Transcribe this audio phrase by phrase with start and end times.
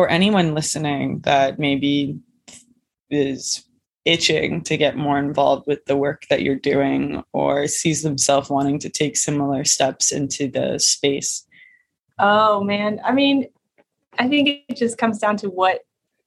[0.00, 2.18] or anyone listening that maybe
[3.10, 3.66] is
[4.06, 8.78] itching to get more involved with the work that you're doing or sees themselves wanting
[8.78, 11.46] to take similar steps into the space?
[12.18, 13.48] Oh man, I mean,
[14.18, 15.80] I think it just comes down to what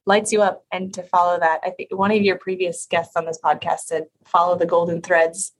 [0.05, 1.62] lights you up and to follow that.
[1.64, 5.52] I think one of your previous guests on this podcast said follow the golden threads.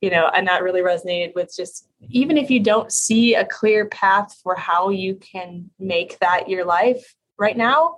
[0.00, 3.84] You know, and that really resonated with just even if you don't see a clear
[3.84, 7.96] path for how you can make that your life right now,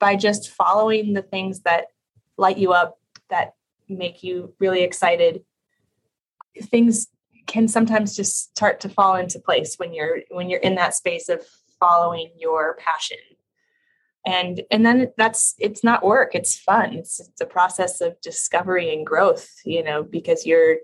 [0.00, 1.86] by just following the things that
[2.36, 2.98] light you up,
[3.30, 3.54] that
[3.88, 5.42] make you really excited,
[6.64, 7.06] things
[7.46, 11.28] can sometimes just start to fall into place when you're when you're in that space
[11.28, 11.42] of
[11.78, 13.18] following your passion.
[14.26, 16.94] And and then that's it's not work it's fun.
[16.94, 20.76] It's, it's a process of discovery and growth you know because you're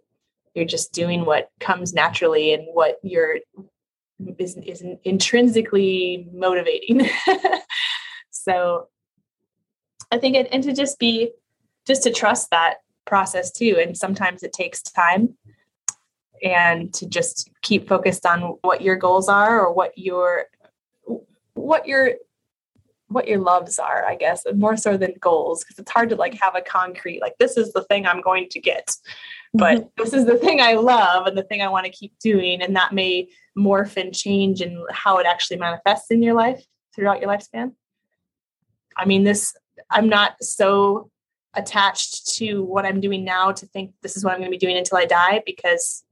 [0.54, 3.36] you're just doing what comes naturally and what you're
[4.38, 7.08] is, is intrinsically motivating
[8.46, 8.88] so
[10.12, 11.30] i think it and to just be
[11.86, 15.36] just to trust that process too and sometimes it takes time
[16.42, 20.44] and to just keep focused on what your goals are or what your
[21.54, 22.12] what your
[23.08, 26.34] what your loves are, I guess, more so than goals, because it's hard to like
[26.40, 28.96] have a concrete, like, this is the thing I'm going to get.
[29.54, 29.88] But mm-hmm.
[29.96, 32.62] this is the thing I love and the thing I want to keep doing.
[32.62, 37.20] And that may morph and change in how it actually manifests in your life throughout
[37.20, 37.72] your lifespan.
[38.96, 39.54] I mean, this,
[39.90, 41.10] I'm not so
[41.54, 44.64] attached to what I'm doing now to think this is what I'm going to be
[44.64, 46.04] doing until I die because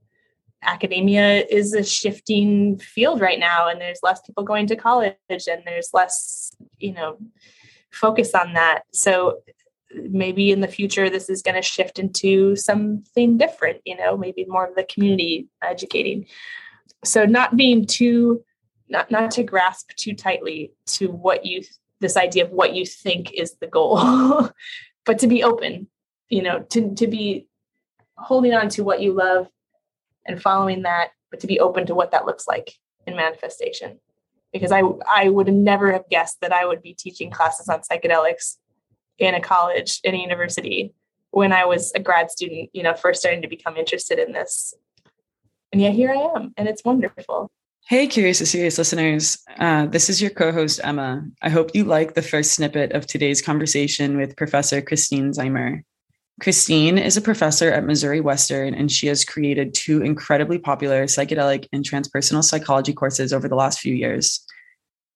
[0.62, 5.62] academia is a shifting field right now and there's less people going to college and
[5.66, 7.18] there's less you know
[7.90, 8.82] focus on that.
[8.92, 9.40] So
[9.94, 14.44] maybe in the future this is going to shift into something different you know maybe
[14.48, 16.26] more of the community educating.
[17.04, 18.42] So not being too
[18.88, 21.62] not not to grasp too tightly to what you
[22.04, 24.50] this idea of what you think is the goal
[25.06, 25.88] but to be open
[26.28, 27.48] you know to to be
[28.16, 29.48] holding on to what you love
[30.26, 32.74] and following that, but to be open to what that looks like
[33.06, 33.98] in manifestation.
[34.52, 38.56] Because I I would never have guessed that I would be teaching classes on psychedelics
[39.18, 40.94] in a college, in a university,
[41.30, 44.74] when I was a grad student, you know, first starting to become interested in this.
[45.72, 47.50] And yet here I am, and it's wonderful.
[47.86, 49.36] Hey, Curious to Serious listeners.
[49.58, 51.22] Uh, this is your co host, Emma.
[51.42, 55.82] I hope you like the first snippet of today's conversation with Professor Christine Ziemer.
[56.40, 61.66] Christine is a professor at Missouri Western, and she has created two incredibly popular psychedelic
[61.74, 64.42] and transpersonal psychology courses over the last few years.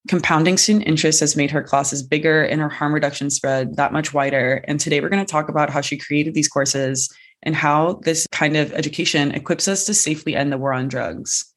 [0.06, 4.12] Compounding student interest has made her classes bigger and her harm reduction spread that much
[4.12, 4.62] wider.
[4.68, 7.10] And today we're going to talk about how she created these courses
[7.42, 11.47] and how this kind of education equips us to safely end the war on drugs.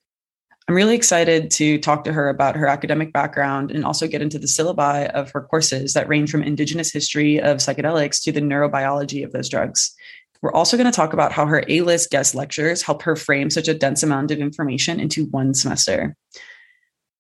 [0.72, 4.40] I'm really excited to talk to her about her academic background and also get into
[4.40, 9.26] the syllabi of her courses that range from indigenous history of psychedelics to the neurobiology
[9.26, 9.94] of those drugs.
[10.42, 13.50] We're also going to talk about how her A list guest lectures help her frame
[13.50, 16.16] such a dense amount of information into one semester.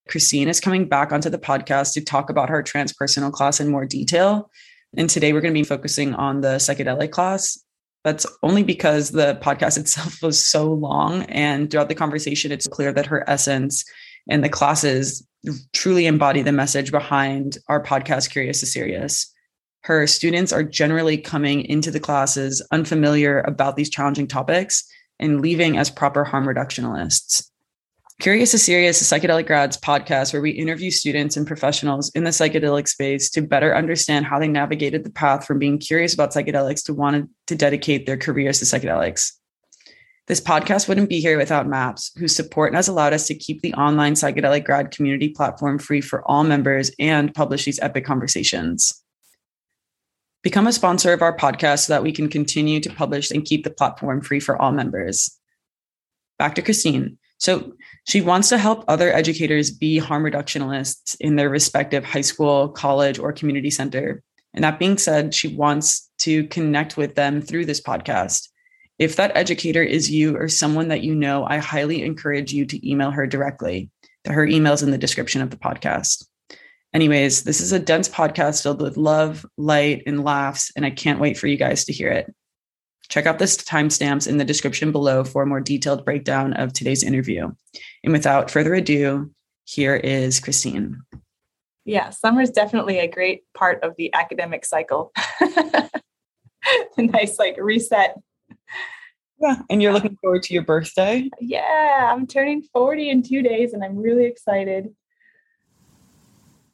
[0.08, 3.86] Christine is coming back onto the podcast to talk about her transpersonal class in more
[3.86, 4.50] detail.
[4.96, 7.62] And today we're going to be focusing on the psychedelic class
[8.04, 11.24] that's only because the podcast itself was so long.
[11.24, 13.86] And throughout the conversation, it's clear that her essence
[14.30, 15.26] and the classes
[15.74, 19.34] truly embody the message behind our podcast, Curious to Serious.
[19.84, 24.84] Her students are generally coming into the classes unfamiliar about these challenging topics
[25.20, 27.51] and leaving as proper harm reductionists.
[28.22, 32.30] Curious to Serious, a psychedelic grads podcast where we interview students and professionals in the
[32.30, 36.86] psychedelic space to better understand how they navigated the path from being curious about psychedelics
[36.86, 39.32] to wanting to dedicate their careers to psychedelics.
[40.28, 43.74] This podcast wouldn't be here without MAPS, whose support has allowed us to keep the
[43.74, 49.04] online psychedelic grad community platform free for all members and publish these epic conversations.
[50.44, 53.64] Become a sponsor of our podcast so that we can continue to publish and keep
[53.64, 55.40] the platform free for all members.
[56.38, 57.18] Back to Christine.
[57.42, 57.74] So
[58.08, 63.18] she wants to help other educators be harm reductionists in their respective high school, college,
[63.18, 64.22] or community center.
[64.54, 68.48] And that being said, she wants to connect with them through this podcast.
[69.00, 72.88] If that educator is you or someone that you know, I highly encourage you to
[72.88, 73.90] email her directly.
[74.28, 76.28] Her email is in the description of the podcast.
[76.94, 81.20] Anyways, this is a dense podcast filled with love, light, and laughs, and I can't
[81.20, 82.32] wait for you guys to hear it.
[83.12, 87.04] Check out the timestamps in the description below for a more detailed breakdown of today's
[87.04, 87.52] interview.
[88.06, 89.32] And without further ado,
[89.66, 91.02] here is Christine.
[91.84, 95.12] Yeah, summer is definitely a great part of the academic cycle.
[95.42, 98.18] A nice, like reset.
[99.42, 101.30] Yeah, and you're looking forward to your birthday?
[101.42, 104.96] Yeah, I'm turning 40 in two days and I'm really excited.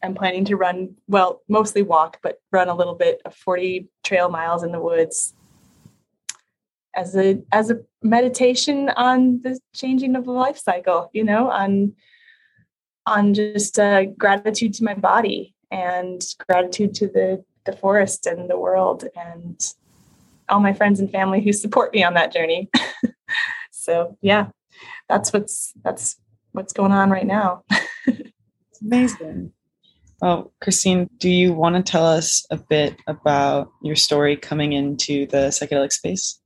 [0.03, 4.29] I'm planning to run, well, mostly walk, but run a little bit of 40 trail
[4.29, 5.33] miles in the woods
[6.97, 11.93] as a as a meditation on the changing of the life cycle, you know, on
[13.05, 18.57] on just uh, gratitude to my body and gratitude to the the forest and the
[18.57, 19.73] world and
[20.49, 22.69] all my friends and family who support me on that journey.
[23.71, 24.47] so yeah,
[25.07, 26.17] that's what's that's
[26.51, 27.63] what's going on right now.
[28.07, 29.53] it's amazing.
[30.19, 35.27] Well, Christine, do you want to tell us a bit about your story coming into
[35.27, 36.39] the psychedelic space?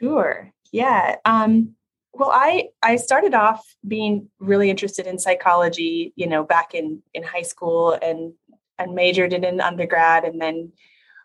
[0.00, 0.52] Sure.
[0.72, 1.16] Yeah.
[1.24, 1.74] Um,
[2.12, 7.22] well, I I started off being really interested in psychology, you know, back in in
[7.22, 8.32] high school and
[8.78, 10.72] and majored in an undergrad and then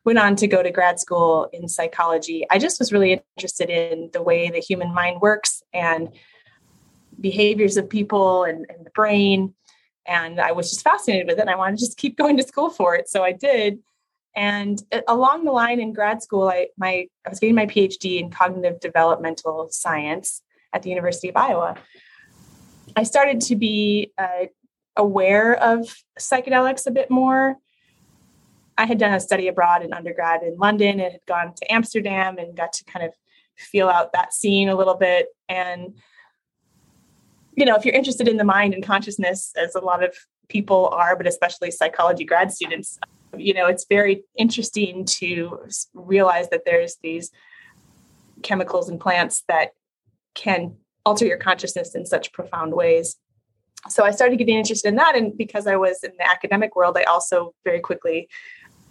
[0.03, 2.45] went on to go to grad school in psychology.
[2.51, 6.09] I just was really interested in the way the human mind works and
[7.19, 9.55] behaviors of people and, and the brain.
[10.05, 11.41] And I was just fascinated with it.
[11.41, 13.09] And I wanted to just keep going to school for it.
[13.09, 13.79] So I did.
[14.35, 18.19] And uh, along the line in grad school, I my I was getting my PhD
[18.19, 20.41] in cognitive developmental science
[20.73, 21.75] at the University of Iowa.
[22.95, 24.45] I started to be uh,
[24.95, 27.57] aware of psychedelics a bit more.
[28.77, 32.37] I had done a study abroad in undergrad in London and had gone to Amsterdam
[32.37, 33.13] and got to kind of
[33.57, 35.27] feel out that scene a little bit.
[35.47, 35.95] And,
[37.55, 40.13] you know, if you're interested in the mind and consciousness, as a lot of
[40.49, 42.99] people are, but especially psychology grad students,
[43.37, 45.59] you know, it's very interesting to
[45.93, 47.31] realize that there's these
[48.43, 49.71] chemicals and plants that
[50.33, 53.17] can alter your consciousness in such profound ways
[53.87, 55.15] so I started getting interested in that.
[55.15, 58.27] And because I was in the academic world, I also very quickly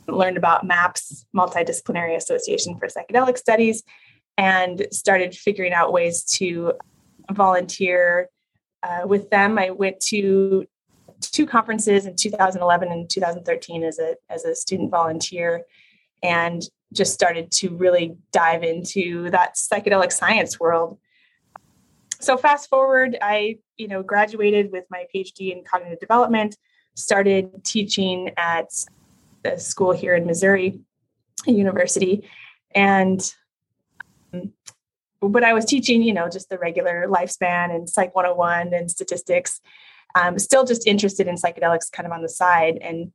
[0.06, 3.82] learned about MAPS, Multidisciplinary Association for Psychedelic Studies,
[4.36, 6.74] and started figuring out ways to
[7.32, 8.28] volunteer
[8.82, 9.58] uh, with them.
[9.58, 10.66] I went to
[11.30, 15.62] two conferences in 2011 and 2013 as a as a student volunteer,
[16.22, 16.62] and
[16.92, 20.98] just started to really dive into that psychedelic science world
[22.24, 26.56] so fast forward, I you know graduated with my PhD in cognitive development,
[26.94, 28.72] started teaching at
[29.44, 30.80] a school here in Missouri
[31.46, 32.28] a University,
[32.74, 33.20] and
[35.20, 39.60] but I was teaching you know just the regular lifespan and Psych 101 and statistics.
[40.14, 43.12] Um, still just interested in psychedelics kind of on the side and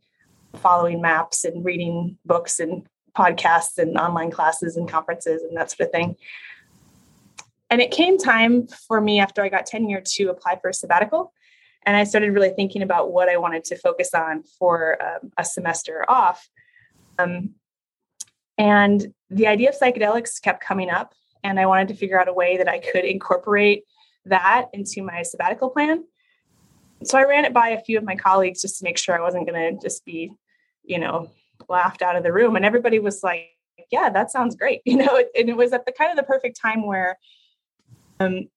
[0.58, 2.86] following maps and reading books and
[3.18, 6.16] podcasts and online classes and conferences and that sort of thing.
[7.70, 11.34] And it came time for me after I got tenure to apply for a sabbatical.
[11.86, 15.46] And I started really thinking about what I wanted to focus on for um, a
[15.46, 16.48] semester off.
[17.18, 17.52] Um,
[18.58, 21.14] and the idea of psychedelics kept coming up.
[21.44, 23.84] And I wanted to figure out a way that I could incorporate
[24.26, 26.04] that into my sabbatical plan.
[27.04, 29.22] So I ran it by a few of my colleagues just to make sure I
[29.22, 30.32] wasn't going to just be,
[30.84, 31.30] you know,
[31.68, 32.56] laughed out of the room.
[32.56, 33.50] And everybody was like,
[33.92, 34.82] yeah, that sounds great.
[34.86, 37.18] You know, and it was at the kind of the perfect time where
[38.20, 38.48] um,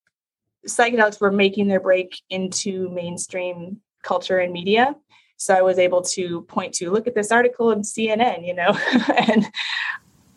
[0.66, 4.96] psychedelics were making their break into mainstream culture and media.
[5.36, 8.78] So I was able to point to look at this article in CNN, you know,
[9.28, 9.50] and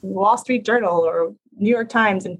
[0.01, 2.39] Wall Street Journal or New York Times, and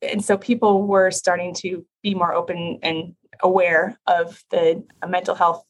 [0.00, 5.64] and so people were starting to be more open and aware of the mental health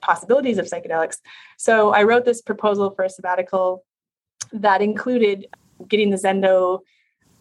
[0.00, 1.18] possibilities of psychedelics.
[1.58, 3.84] So I wrote this proposal for a sabbatical
[4.52, 5.46] that included
[5.88, 6.80] getting the Zendo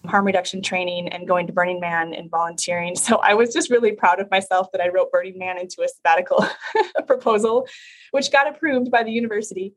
[0.05, 2.95] harm reduction training and going to Burning Man and volunteering.
[2.95, 5.87] So I was just really proud of myself that I wrote Burning Man into a
[5.87, 6.45] sabbatical
[7.07, 7.67] proposal,
[8.11, 9.73] which got approved by the university.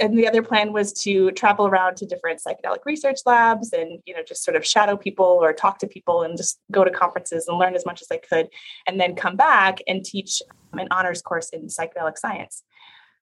[0.00, 4.14] And the other plan was to travel around to different psychedelic research labs and, you
[4.14, 7.46] know, just sort of shadow people or talk to people and just go to conferences
[7.48, 8.48] and learn as much as I could,
[8.86, 12.62] and then come back and teach an honors course in psychedelic science.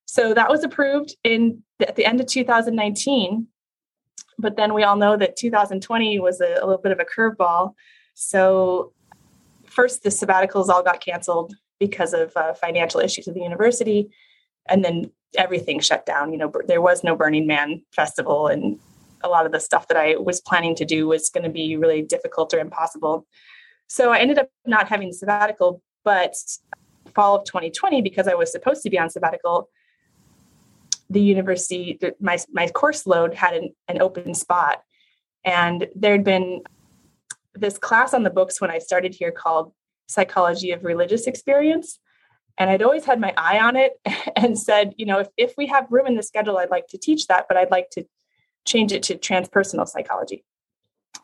[0.07, 3.49] So that was approved in at the end of 2019
[4.39, 7.75] but then we all know that 2020 was a, a little bit of a curveball.
[8.15, 8.93] So,
[9.67, 14.11] first, the sabbaticals all got canceled because of uh, financial issues at the university.
[14.69, 16.33] And then everything shut down.
[16.33, 18.79] You know, there was no Burning Man festival, and
[19.23, 21.77] a lot of the stuff that I was planning to do was going to be
[21.77, 23.27] really difficult or impossible.
[23.87, 26.35] So I ended up not having sabbatical, but
[27.15, 29.69] fall of 2020, because I was supposed to be on sabbatical,
[31.11, 34.83] the university, my, my course load had an, an open spot.
[35.45, 36.63] And there'd been
[37.55, 39.73] this class on the books when I started here called
[40.09, 41.99] Psychology of Religious Experience.
[42.59, 43.93] And I'd always had my eye on it
[44.37, 46.99] and said, you know, if, if we have room in the schedule, I'd like to
[46.99, 48.05] teach that, but I'd like to
[48.65, 50.45] change it to transpersonal psychology.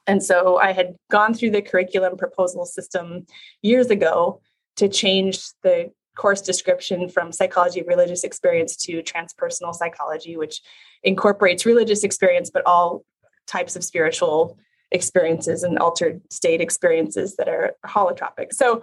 [0.07, 3.27] And so I had gone through the curriculum proposal system
[3.63, 4.41] years ago
[4.77, 10.61] to change the course description from psychology of religious experience to transpersonal psychology, which
[11.03, 13.05] incorporates religious experience, but all
[13.47, 14.59] types of spiritual
[14.91, 18.53] experiences and altered state experiences that are holotropic.
[18.53, 18.83] So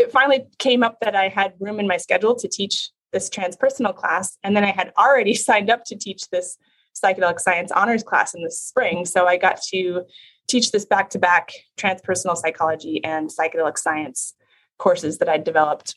[0.00, 3.94] it finally came up that I had room in my schedule to teach this transpersonal
[3.94, 4.38] class.
[4.42, 6.56] And then I had already signed up to teach this
[6.94, 9.04] psychedelic science honors class in the spring.
[9.04, 10.02] So I got to
[10.48, 14.34] teach this back to back transpersonal psychology and psychedelic science
[14.78, 15.96] courses that I developed.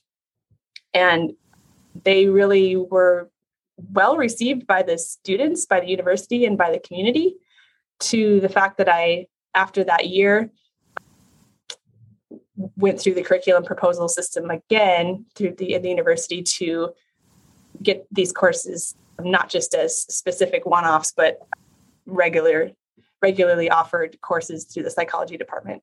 [0.94, 1.34] And
[2.04, 3.30] they really were
[3.78, 7.36] well received by the students, by the university, and by the community
[8.00, 10.52] to the fact that I, after that year,
[12.56, 16.90] went through the curriculum proposal system again through the, the university to
[17.82, 21.40] get these courses not just as specific one-offs but
[22.06, 22.72] regular
[23.22, 25.82] regularly offered courses through the psychology department.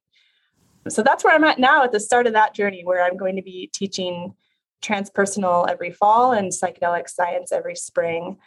[0.88, 3.36] So that's where i'm at now at the start of that journey where i'm going
[3.36, 4.34] to be teaching
[4.82, 8.38] transpersonal every fall and psychedelic science every spring.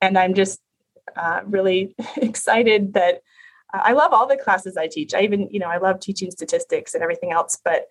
[0.00, 0.60] And i'm just
[1.16, 3.20] uh, really excited that
[3.72, 5.12] I love all the classes I teach.
[5.14, 7.88] I even, you know, I love teaching statistics and everything else, but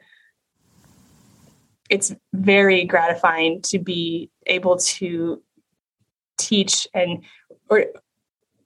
[1.89, 5.41] it's very gratifying to be able to
[6.37, 7.23] teach and
[7.69, 7.85] or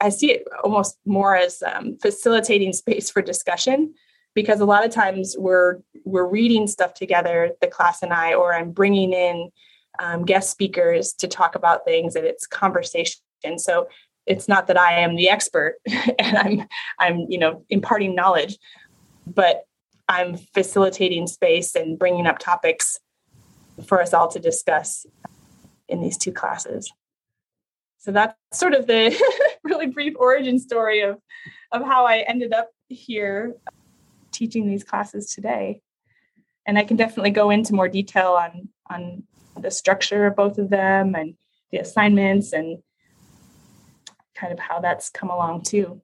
[0.02, 3.94] I see it almost more as um, facilitating space for discussion
[4.34, 8.54] because a lot of times we're we're reading stuff together, the class and I, or
[8.54, 9.50] I'm bringing in
[10.00, 13.20] um, guest speakers to talk about things, and it's conversation.
[13.58, 13.88] So
[14.26, 15.76] it's not that I am the expert
[16.20, 16.68] and I'm
[17.00, 18.58] I'm you know imparting knowledge,
[19.26, 19.64] but
[20.08, 23.00] I'm facilitating space and bringing up topics
[23.86, 25.06] for us all to discuss
[25.88, 26.92] in these two classes.
[28.00, 29.16] So that's sort of the
[29.64, 31.20] really brief origin story of
[31.72, 33.56] of how I ended up here
[34.32, 35.82] teaching these classes today.
[36.66, 39.24] And I can definitely go into more detail on on
[39.60, 41.36] the structure of both of them and
[41.72, 42.80] the assignments and
[44.40, 46.02] kind of how that's come along too.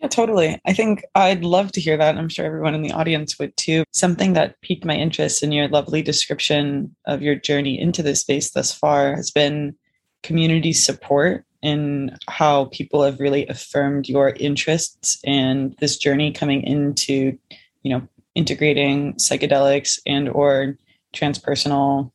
[0.00, 0.60] Yeah, totally.
[0.66, 2.16] I think I'd love to hear that.
[2.16, 3.84] I'm sure everyone in the audience would too.
[3.92, 8.50] Something that piqued my interest in your lovely description of your journey into this space
[8.50, 9.76] thus far has been
[10.22, 17.38] community support and how people have really affirmed your interests and this journey coming into,
[17.82, 20.76] you know, integrating psychedelics and or
[21.14, 22.10] transpersonal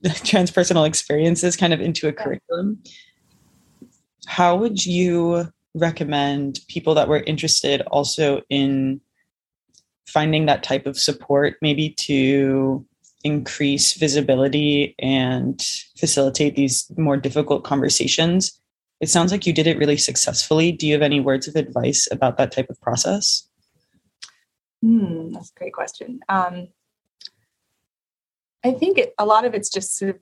[0.04, 2.78] transpersonal experiences kind of into a curriculum
[4.30, 5.44] how would you
[5.74, 9.00] recommend people that were interested also in
[10.06, 12.86] finding that type of support maybe to
[13.24, 15.60] increase visibility and
[15.98, 18.56] facilitate these more difficult conversations?
[19.00, 20.70] It sounds like you did it really successfully.
[20.70, 23.48] Do you have any words of advice about that type of process?
[24.80, 26.20] Hmm, that's a great question.
[26.28, 26.68] Um,
[28.62, 30.18] i think it, a lot of it's just sort of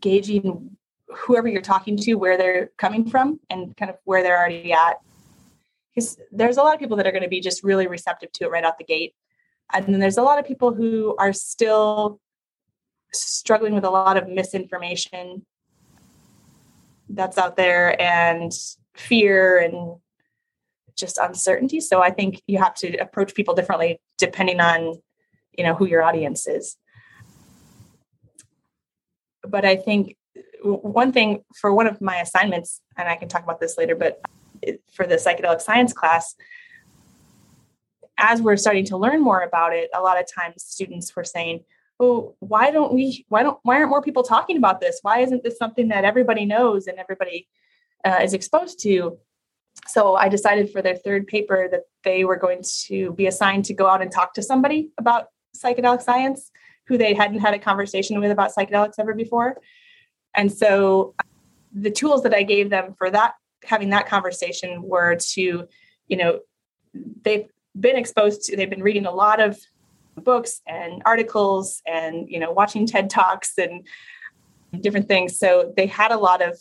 [0.00, 0.76] gauging
[1.12, 4.98] whoever you're talking to where they're coming from and kind of where they're already at.
[5.94, 8.44] Because there's a lot of people that are going to be just really receptive to
[8.44, 9.14] it right out the gate.
[9.72, 12.20] And then there's a lot of people who are still
[13.12, 15.44] struggling with a lot of misinformation
[17.08, 18.52] that's out there and
[18.94, 19.96] fear and
[20.96, 21.80] just uncertainty.
[21.80, 25.00] So i think you have to approach people differently depending on
[25.56, 26.76] you know who your audience is.
[29.42, 30.16] But i think
[30.62, 34.20] one thing for one of my assignments, and I can talk about this later, but
[34.92, 36.34] for the psychedelic science class,
[38.18, 41.64] as we're starting to learn more about it, a lot of times students were saying,
[41.98, 43.24] "Oh, why don't we?
[43.28, 43.58] Why don't?
[43.62, 44.98] Why aren't more people talking about this?
[45.02, 47.48] Why isn't this something that everybody knows and everybody
[48.04, 49.18] uh, is exposed to?"
[49.86, 53.74] So I decided for their third paper that they were going to be assigned to
[53.74, 56.50] go out and talk to somebody about psychedelic science
[56.86, 59.56] who they hadn't had a conversation with about psychedelics ever before.
[60.34, 61.14] And so
[61.72, 63.34] the tools that I gave them for that,
[63.64, 65.68] having that conversation were to,
[66.08, 66.40] you know,
[67.22, 69.58] they've been exposed to, they've been reading a lot of
[70.16, 73.86] books and articles and, you know, watching TED Talks and
[74.80, 75.38] different things.
[75.38, 76.58] So they had a lot of,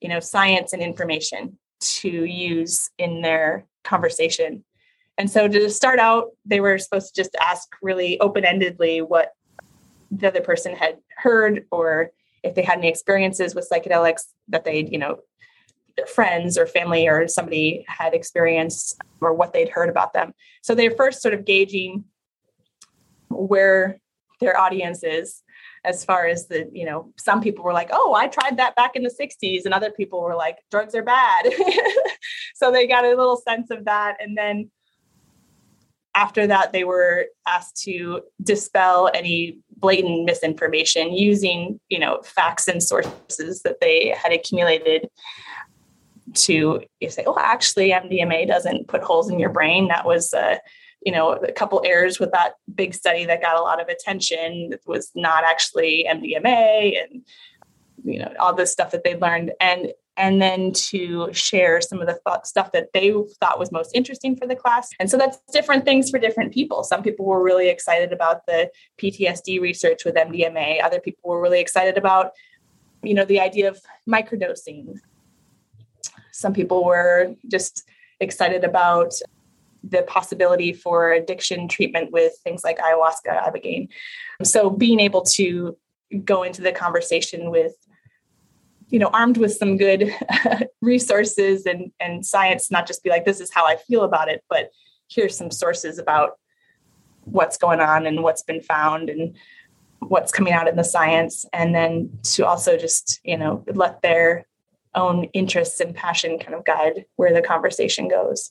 [0.00, 4.64] you know, science and information to use in their conversation.
[5.18, 9.32] And so to start out, they were supposed to just ask really open endedly what
[10.10, 12.10] the other person had heard or
[12.42, 15.18] if they had any experiences with psychedelics that they'd, you know,
[15.96, 20.32] their friends or family or somebody had experienced or what they'd heard about them.
[20.62, 22.04] So they're first sort of gauging
[23.28, 24.00] where
[24.40, 25.42] their audience is
[25.84, 28.94] as far as the, you know, some people were like, oh, I tried that back
[28.94, 29.64] in the 60s.
[29.64, 31.52] And other people were like, drugs are bad.
[32.54, 34.16] so they got a little sense of that.
[34.20, 34.70] And then
[36.14, 42.82] after that, they were asked to dispel any blatant misinformation using, you know, facts and
[42.82, 45.08] sources that they had accumulated
[46.34, 49.88] to say, oh, actually, MDMA doesn't put holes in your brain.
[49.88, 50.56] That was, uh,
[51.04, 54.70] you know, a couple errors with that big study that got a lot of attention.
[54.72, 57.22] It was not actually MDMA and,
[58.04, 59.52] you know, all this stuff that they learned.
[59.60, 63.94] And and then to share some of the th- stuff that they thought was most
[63.94, 64.88] interesting for the class.
[65.00, 66.84] And so that's different things for different people.
[66.84, 70.82] Some people were really excited about the PTSD research with MDMA.
[70.82, 72.32] Other people were really excited about,
[73.02, 74.98] you know, the idea of microdosing.
[76.30, 77.84] Some people were just
[78.20, 79.14] excited about
[79.82, 83.88] the possibility for addiction treatment with things like ayahuasca, ibogaine.
[84.42, 85.76] So being able to
[86.24, 87.74] go into the conversation with
[88.92, 90.14] you know armed with some good
[90.82, 94.44] resources and and science not just be like this is how i feel about it
[94.48, 94.70] but
[95.08, 96.32] here's some sources about
[97.24, 99.36] what's going on and what's been found and
[100.00, 101.44] what's coming out in the science.
[101.52, 104.46] And then to also just you know let their
[104.94, 108.50] own interests and passion kind of guide where the conversation goes.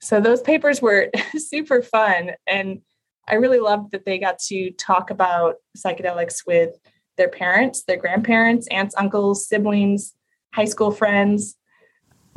[0.00, 2.32] So those papers were super fun.
[2.46, 2.82] And
[3.28, 6.70] i really loved that they got to talk about psychedelics with
[7.16, 10.14] their parents, their grandparents, aunts, uncles, siblings,
[10.52, 11.56] high school friends,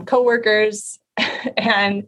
[0.05, 0.99] coworkers.
[1.57, 2.05] and,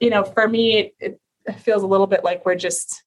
[0.00, 3.02] you know, for me, it, it feels a little bit like we're just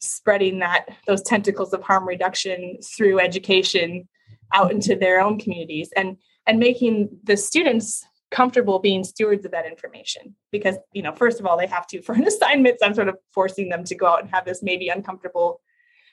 [0.00, 4.08] spreading that those tentacles of harm reduction through education
[4.54, 6.16] out into their own communities and
[6.46, 11.46] and making the students comfortable being stewards of that information because you know first of
[11.46, 14.06] all they have to for an assignment so i'm sort of forcing them to go
[14.06, 15.60] out and have this maybe uncomfortable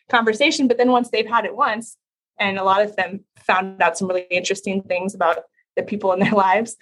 [0.10, 0.68] conversation.
[0.68, 1.98] But then once they've had it once,
[2.40, 5.40] and a lot of them found out some really interesting things about
[5.76, 6.78] the people in their lives,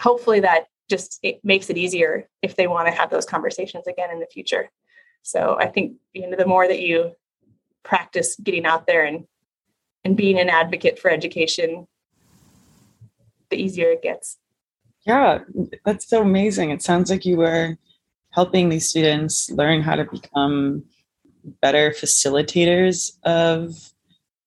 [0.00, 4.10] hopefully that just it makes it easier if they want to have those conversations again
[4.10, 4.70] in the future.
[5.22, 7.12] So I think you know the more that you
[7.82, 9.24] practice getting out there and
[10.04, 11.86] and being an advocate for education,
[13.50, 14.38] the easier it gets.
[15.06, 15.38] Yeah,
[15.84, 16.70] that's so amazing.
[16.70, 17.76] It sounds like you were
[18.30, 20.84] helping these students learn how to become
[21.60, 23.92] better facilitators of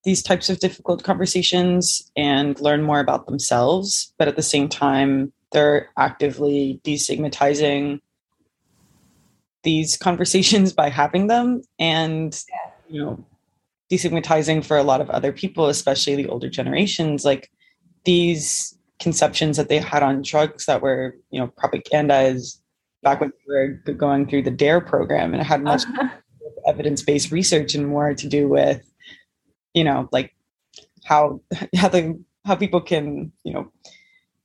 [0.04, 4.14] these types of difficult conversations and learn more about themselves.
[4.18, 8.00] But at the same time they're actively destigmatizing
[9.64, 12.40] these conversations by having them and
[12.90, 13.26] you know
[13.92, 17.26] destigmatizing for a lot of other people especially the older generations.
[17.26, 17.52] Like
[18.06, 22.60] these conceptions that they had on drugs that were you know propagandized
[23.02, 25.84] back when we were going through the dare program and it had much
[26.68, 28.82] evidence-based research and more to do with
[29.74, 30.34] you know like
[31.04, 31.40] how
[31.76, 33.72] how the how people can you know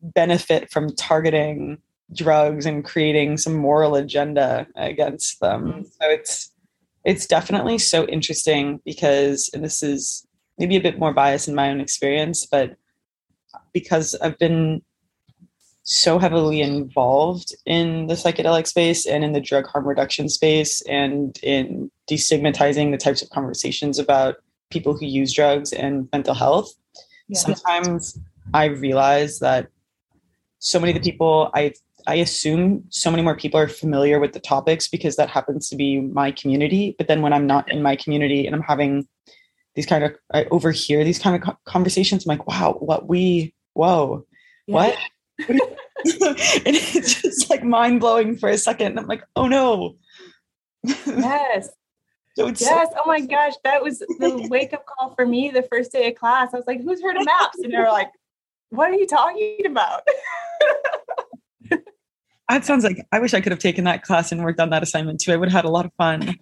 [0.02, 1.78] benefit from targeting
[2.12, 5.83] drugs and creating some moral agenda against them mm-hmm.
[5.83, 6.50] so it's
[7.04, 10.26] it's definitely so interesting because and this is
[10.59, 12.76] maybe a bit more biased in my own experience but
[13.72, 14.83] because i've been
[15.90, 21.37] so heavily involved in the psychedelic space and in the drug harm reduction space and
[21.42, 24.37] in destigmatizing the types of conversations about
[24.70, 26.72] people who use drugs and mental health.
[27.26, 27.40] Yeah.
[27.40, 28.16] Sometimes
[28.55, 29.66] I realize that
[30.61, 31.72] so many of the people I
[32.07, 35.76] I assume so many more people are familiar with the topics because that happens to
[35.76, 36.94] be my community.
[36.98, 39.09] But then when I'm not in my community and I'm having
[39.74, 44.24] these kind of I overhear these kind of conversations, I'm like, wow, what we whoa,
[44.68, 44.74] yeah.
[44.74, 44.96] what?
[46.66, 48.98] and it's just like mind blowing for a second.
[48.98, 49.96] I'm like, oh no.
[50.84, 51.68] Yes.
[52.36, 52.58] so yes.
[52.60, 53.54] So- oh my gosh.
[53.64, 56.54] That was the wake up call for me the first day of class.
[56.54, 57.58] I was like, who's heard of MAPS?
[57.62, 58.10] And they were like,
[58.70, 60.02] what are you talking about?
[62.48, 64.82] that sounds like I wish I could have taken that class and worked on that
[64.82, 65.32] assignment too.
[65.32, 66.36] I would have had a lot of fun.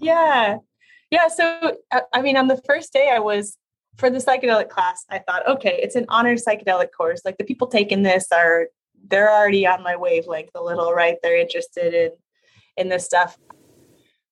[0.00, 0.58] yeah.
[1.10, 1.28] Yeah.
[1.28, 3.56] So, uh, I mean, on the first day, I was
[3.98, 7.22] for the psychedelic class, I thought, okay, it's an honored psychedelic course.
[7.24, 8.68] Like the people taking this are
[9.08, 11.16] they're already on my wavelength a little, right?
[11.22, 12.10] They're interested in
[12.76, 13.36] in this stuff.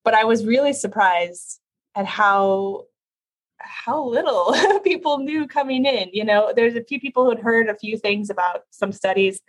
[0.05, 1.61] But I was really surprised
[1.96, 2.85] at how
[3.59, 6.11] how little people knew coming in.
[6.12, 9.40] You know, there's a few people who had heard a few things about some studies,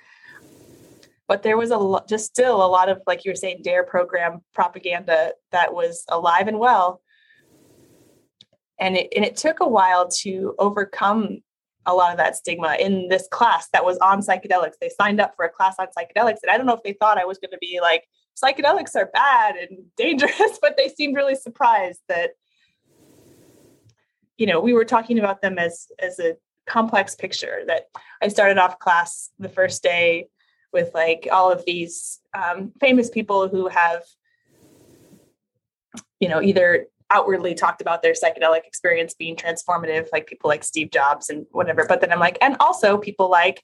[1.28, 3.84] but there was a lot, just still a lot of, like you were saying, DARE
[3.84, 7.02] program propaganda that was alive and well
[8.80, 11.40] and it, and it took a while to overcome
[11.86, 14.74] a lot of that stigma in this class that was on psychedelics.
[14.82, 17.18] They signed up for a class on psychedelics and i don't know if they thought
[17.18, 18.04] i was going to be like
[18.42, 22.32] psychedelics are bad and dangerous but they seemed really surprised that
[24.38, 26.36] you know we were talking about them as as a
[26.68, 27.86] complex picture that
[28.22, 30.28] i started off class the first day
[30.74, 34.04] with like all of these um, famous people who have,
[36.20, 40.92] you know, either outwardly talked about their psychedelic experience being transformative, like people like Steve
[40.92, 41.86] Jobs and whatever.
[41.88, 43.64] But then I'm like, and also people like,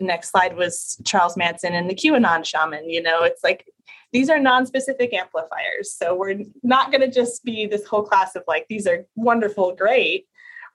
[0.00, 2.88] next slide was Charles Manson and the QAnon shaman.
[2.88, 3.66] You know, it's like
[4.12, 5.94] these are non-specific amplifiers.
[5.94, 9.74] So we're not going to just be this whole class of like, these are wonderful,
[9.74, 10.26] great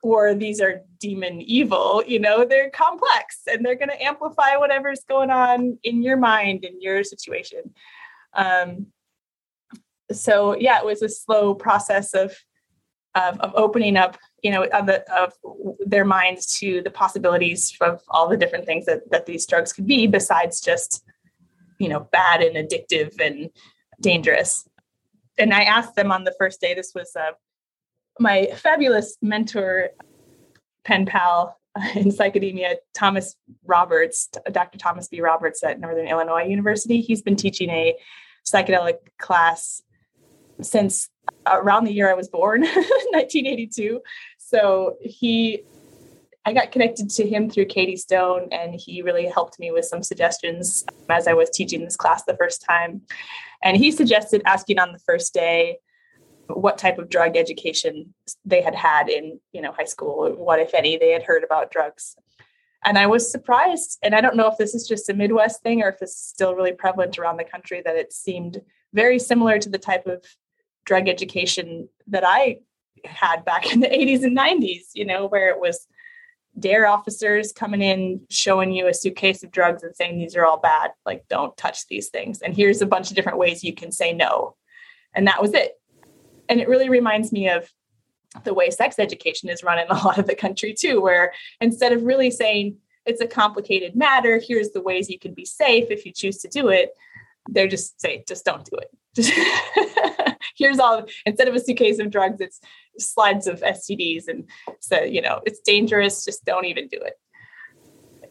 [0.03, 5.03] or these are demon evil you know they're complex and they're going to amplify whatever's
[5.07, 7.73] going on in your mind in your situation
[8.33, 8.87] um,
[10.11, 12.33] so yeah it was a slow process of
[13.15, 15.33] of, of opening up you know of, the, of
[15.85, 19.87] their minds to the possibilities of all the different things that, that these drugs could
[19.87, 21.03] be besides just
[21.79, 23.49] you know bad and addictive and
[24.01, 24.67] dangerous
[25.37, 27.31] and i asked them on the first day this was uh,
[28.19, 29.89] my fabulous mentor,
[30.83, 31.59] pen pal
[31.95, 34.77] in psychedemia, Thomas Roberts, Dr.
[34.77, 35.21] Thomas B.
[35.21, 37.01] Roberts at Northern Illinois University.
[37.01, 37.95] He's been teaching a
[38.45, 39.81] psychedelic class
[40.61, 41.09] since
[41.45, 42.61] around the year I was born,
[43.11, 44.01] 1982.
[44.37, 45.63] So he,
[46.45, 50.03] I got connected to him through Katie Stone, and he really helped me with some
[50.03, 53.01] suggestions as I was teaching this class the first time.
[53.63, 55.79] And he suggested asking on the first day
[56.47, 58.13] what type of drug education
[58.45, 61.71] they had had in you know high school what if any they had heard about
[61.71, 62.15] drugs
[62.85, 65.81] and i was surprised and i don't know if this is just a midwest thing
[65.81, 68.61] or if is still really prevalent around the country that it seemed
[68.93, 70.23] very similar to the type of
[70.88, 72.58] drug education that i
[73.06, 75.88] had back in the 80s and 90s you know where it was
[76.60, 80.58] dare officers coming in showing you a suitcase of drugs and saying these are all
[80.58, 80.91] bad.
[81.06, 82.41] Like don't touch these things.
[82.41, 84.56] And here's a bunch of different ways you can say no.
[85.13, 85.73] And that was it.
[86.50, 87.71] And it really reminds me of
[88.43, 91.93] the way sex education is run in a lot of the country too where instead
[91.93, 94.41] of really saying it's a complicated matter.
[94.43, 96.91] Here's the ways you can be safe if you choose to do it
[97.50, 98.89] they're just say just don't do it
[100.57, 102.59] here's all instead of a suitcase of drugs it's
[102.97, 107.13] slides of stds and so you know it's dangerous just don't even do it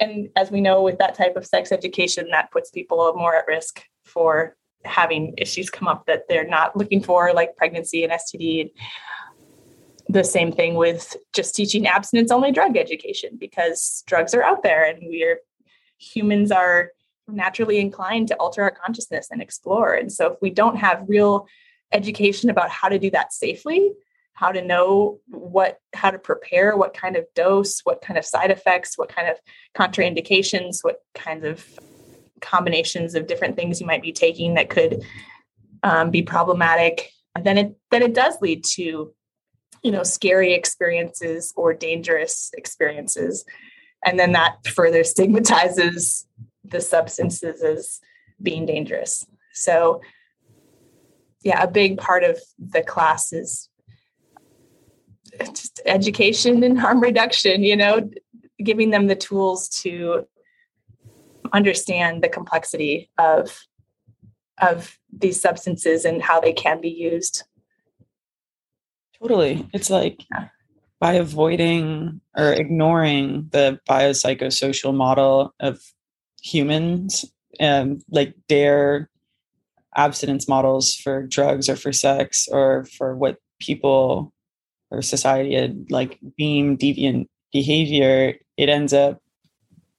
[0.01, 3.47] and as we know with that type of sex education that puts people more at
[3.47, 8.71] risk for having issues come up that they're not looking for, like pregnancy and STD.
[10.09, 14.85] The same thing with just teaching abstinence only drug education because drugs are out there
[14.85, 15.41] and we're
[15.99, 16.93] humans are
[17.27, 19.95] naturally inclined to alter our consciousness and explore.
[19.95, 21.49] And so if we don't have real
[21.93, 23.93] education about how to do that safely,
[24.35, 28.51] how to know what how to prepare what kind of dose what kind of side
[28.51, 29.39] effects what kind of
[29.75, 31.65] contraindications what kinds of
[32.41, 35.03] combinations of different things you might be taking that could
[35.83, 39.13] um, be problematic, And then it then it does lead to
[39.83, 43.45] you know scary experiences or dangerous experiences,
[44.05, 46.27] and then that further stigmatizes
[46.65, 48.01] the substances as
[48.43, 49.27] being dangerous.
[49.53, 50.01] So,
[51.47, 53.69] yeah, a big part of the class is
[55.39, 57.63] just education and harm reduction.
[57.63, 58.11] You know,
[58.63, 60.27] giving them the tools to
[61.53, 63.63] understand the complexity of
[64.59, 67.45] of these substances and how they can be used
[69.21, 70.49] totally it's like yeah.
[70.99, 75.81] by avoiding or ignoring the biopsychosocial model of
[76.43, 77.25] humans
[77.61, 79.09] and like their
[79.97, 84.33] abstinence models for drugs or for sex or for what people
[84.91, 89.21] or society had like being deviant behavior it ends up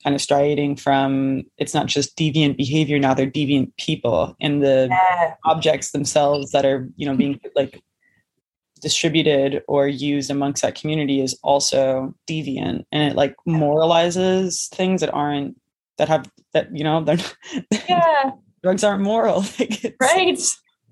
[0.03, 4.87] kind of striding from it's not just deviant behavior now they're deviant people and the
[4.89, 5.33] yeah.
[5.45, 7.81] objects themselves that are you know being like
[8.81, 12.85] distributed or used amongst that community is also deviant.
[12.91, 15.59] And it like moralizes things that aren't
[15.97, 17.17] that have that you know they're
[17.89, 18.31] yeah
[18.67, 19.45] drugs aren't moral.
[19.59, 20.39] Like right.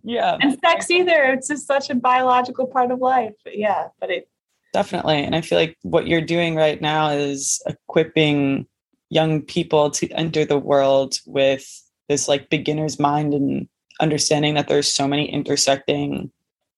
[0.03, 0.37] Yeah.
[0.39, 1.23] And sex either.
[1.33, 3.33] It's just such a biological part of life.
[3.43, 4.29] But yeah but it
[4.73, 5.23] definitely.
[5.23, 8.65] And i feel like what you're doing right now is equipping
[9.09, 11.65] young people to enter the world with
[12.07, 13.67] this like beginner's mind and
[13.99, 16.31] understanding that there's so many intersecting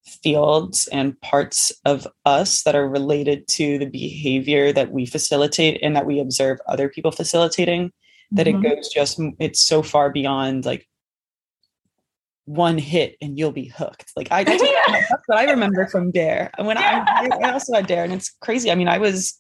[0.06, 5.96] fields and parts of us that are related to the behavior that we facilitate and
[5.96, 7.92] that we observe other people facilitating
[8.32, 8.66] that mm-hmm.
[8.66, 10.88] it goes just it's so far beyond like
[12.46, 14.64] one hit and you'll be hooked like i that's
[15.26, 17.04] what i remember from dare and when yeah.
[17.06, 19.38] I, I also had dare and it's crazy i mean i was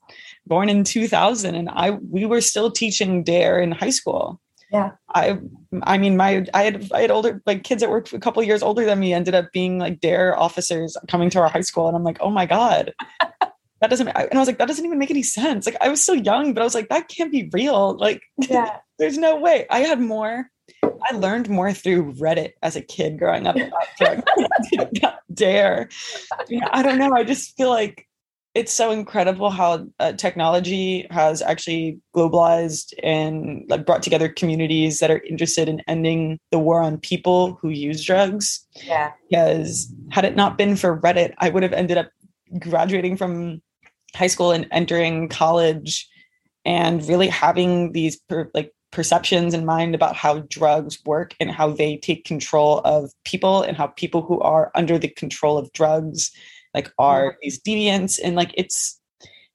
[0.48, 4.40] born in 2000 and I we were still teaching dare in high school.
[4.72, 4.92] Yeah.
[5.14, 5.40] I
[5.84, 8.64] I mean my I had I had older like kids that were a couple years
[8.64, 11.96] older than me ended up being like dare officers coming to our high school and
[11.96, 12.94] I'm like, "Oh my god."
[13.82, 15.66] That doesn't and I was like, that doesn't even make any sense.
[15.66, 17.98] Like I was so young, but I was like, that can't be real.
[17.98, 18.78] Like yeah.
[19.00, 19.66] there's no way.
[19.70, 20.50] I had more,
[20.84, 23.56] I learned more through Reddit as a kid growing up
[25.34, 25.90] dare.
[26.72, 27.14] I don't know.
[27.14, 28.08] I just feel like
[28.58, 35.12] it's so incredible how uh, technology has actually globalized and like brought together communities that
[35.12, 38.66] are interested in ending the war on people who use drugs.
[38.84, 39.12] Yeah.
[39.30, 42.10] Because had it not been for Reddit, I would have ended up
[42.60, 43.62] graduating from
[44.16, 46.08] high school and entering college
[46.66, 51.70] and really having these per, like perceptions in mind about how drugs work and how
[51.70, 56.32] they take control of people and how people who are under the control of drugs
[56.74, 57.38] like are mm-hmm.
[57.42, 59.00] these deviants and like it's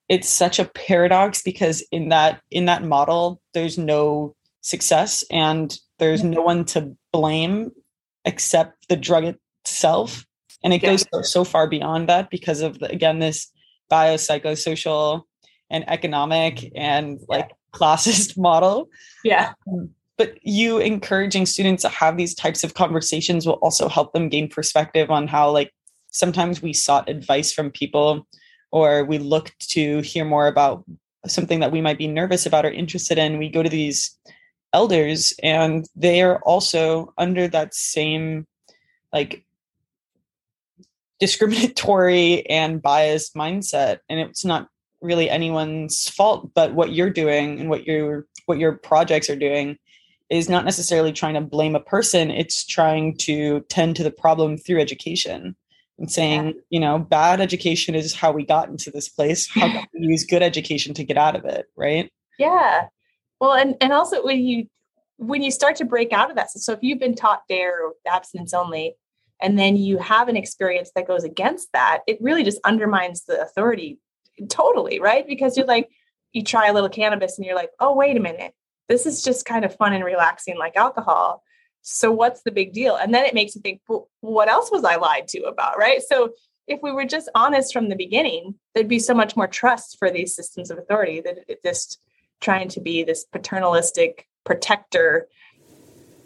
[0.09, 6.23] it's such a paradox because in that in that model there's no success and there's
[6.23, 7.71] no one to blame
[8.25, 9.25] except the drug
[9.65, 10.27] itself
[10.62, 10.91] and it yeah.
[10.91, 13.51] goes so, so, far beyond that because of the, again this
[13.93, 15.23] biopsychosocial
[15.71, 17.79] and economic and like yeah.
[17.79, 18.89] classist model.
[19.25, 19.53] Yeah.
[19.69, 24.29] Um, but you encouraging students to have these types of conversations will also help them
[24.29, 25.73] gain perspective on how like
[26.11, 28.27] sometimes we sought advice from people
[28.71, 30.85] or we looked to hear more about
[31.27, 33.39] something that we might be nervous about or interested in.
[33.39, 34.19] We go to these
[34.73, 38.47] elders and they are also under that same
[39.13, 39.45] like
[41.23, 44.69] discriminatory and biased mindset and it's not
[45.01, 49.77] really anyone's fault but what you're doing and what your what your projects are doing
[50.31, 54.57] is not necessarily trying to blame a person it's trying to tend to the problem
[54.57, 55.57] through education
[55.99, 56.53] and saying, yeah.
[56.71, 59.49] you know, bad education is how we got into this place.
[59.49, 61.67] How can we use good education to get out of it?
[61.77, 62.11] Right.
[62.39, 62.89] Yeah.
[63.41, 64.67] Well, and, and also when you
[65.19, 67.93] when you start to break out of that, so if you've been taught dare or
[68.09, 68.97] abstinence only,
[69.43, 73.43] and then you have an experience that goes against that, it really just undermines the
[73.43, 73.99] authority
[74.49, 75.27] totally, right?
[75.27, 75.89] Because you're like,
[76.33, 78.55] you try a little cannabis and you're like, oh, wait a minute,
[78.89, 81.43] this is just kind of fun and relaxing like alcohol.
[81.83, 82.97] So what's the big deal?
[82.97, 85.77] And then it makes you think well, what else was i lied to about?
[85.77, 86.01] Right?
[86.01, 86.31] So
[86.69, 90.11] if we were just honest from the beginning there'd be so much more trust for
[90.11, 92.01] these systems of authority that it just
[92.41, 95.29] trying to be this paternalistic protector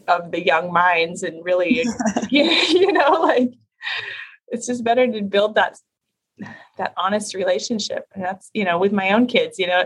[0.08, 1.84] of the young minds and really
[2.30, 3.52] you, know like
[4.48, 5.78] it's just better to build that
[6.76, 9.84] that honest relationship and that's you know with my own kids you know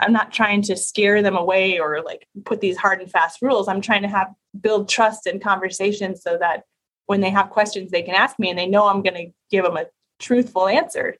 [0.00, 3.68] I'm not trying to scare them away or like put these hard and fast rules.
[3.68, 4.28] I'm trying to have
[4.60, 6.64] build trust and conversation so that
[7.06, 9.64] when they have questions, they can ask me and they know I'm going to give
[9.64, 9.86] them a
[10.18, 11.16] truthful answer.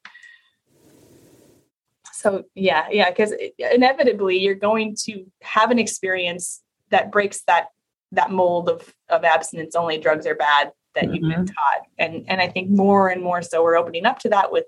[2.12, 7.66] So yeah, yeah, because inevitably you're going to have an experience that breaks that
[8.14, 11.14] that mold of of abstinence only drugs are bad that mm-hmm.
[11.14, 11.54] you've been mm-hmm.
[11.54, 14.64] taught, and and I think more and more so we're opening up to that with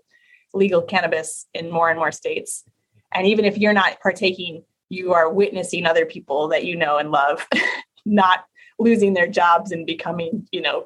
[0.55, 2.65] legal cannabis in more and more states
[3.17, 7.11] and even if you're not partaking, you are witnessing other people that you know and
[7.11, 7.47] love
[8.07, 8.45] not
[8.79, 10.85] losing their jobs and becoming, you know,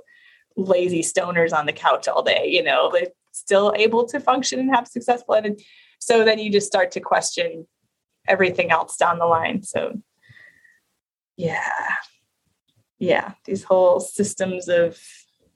[0.57, 4.75] lazy stoners on the couch all day, you know, they're still able to function and
[4.75, 5.35] have successful.
[5.35, 5.61] And
[5.99, 7.67] so then you just start to question
[8.29, 9.63] everything else down the line.
[9.63, 10.01] So,
[11.37, 11.95] yeah.
[13.01, 13.33] Yeah.
[13.45, 14.99] These whole systems of,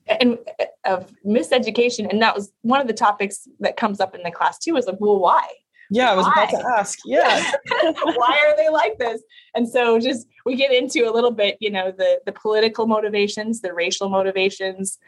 [0.07, 0.39] and
[0.85, 2.11] of miseducation.
[2.11, 4.87] And that was one of the topics that comes up in the class too is
[4.87, 5.47] like, well, why?
[5.91, 6.45] Yeah, I was Why?
[6.45, 6.99] about to ask.
[7.05, 7.53] Yeah.
[7.71, 9.23] Why are they like this?
[9.55, 13.61] And so just we get into a little bit, you know, the the political motivations,
[13.61, 14.99] the racial motivations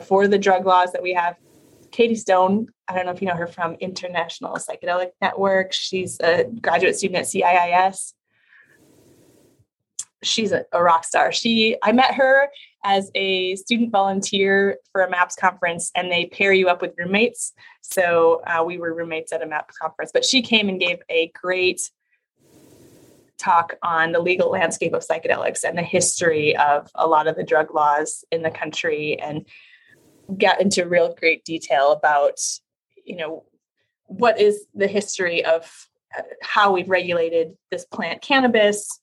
[0.00, 1.36] for the drug laws that we have.
[1.90, 5.72] Katie Stone, I don't know if you know her from International Psychedelic Network.
[5.72, 8.12] She's a graduate student at CIIS
[10.22, 11.32] she's a, a, rock star.
[11.32, 12.48] She I met her
[12.84, 17.52] as a student volunteer for a MAPS conference, and they pair you up with roommates.
[17.80, 21.30] So uh, we were roommates at a MAPS conference, but she came and gave a
[21.40, 21.90] great
[23.38, 27.42] talk on the legal landscape of psychedelics and the history of a lot of the
[27.42, 29.46] drug laws in the country and
[30.38, 32.38] got into real great detail about
[33.04, 33.44] you know
[34.04, 39.00] what is the history of uh, how we've regulated this plant cannabis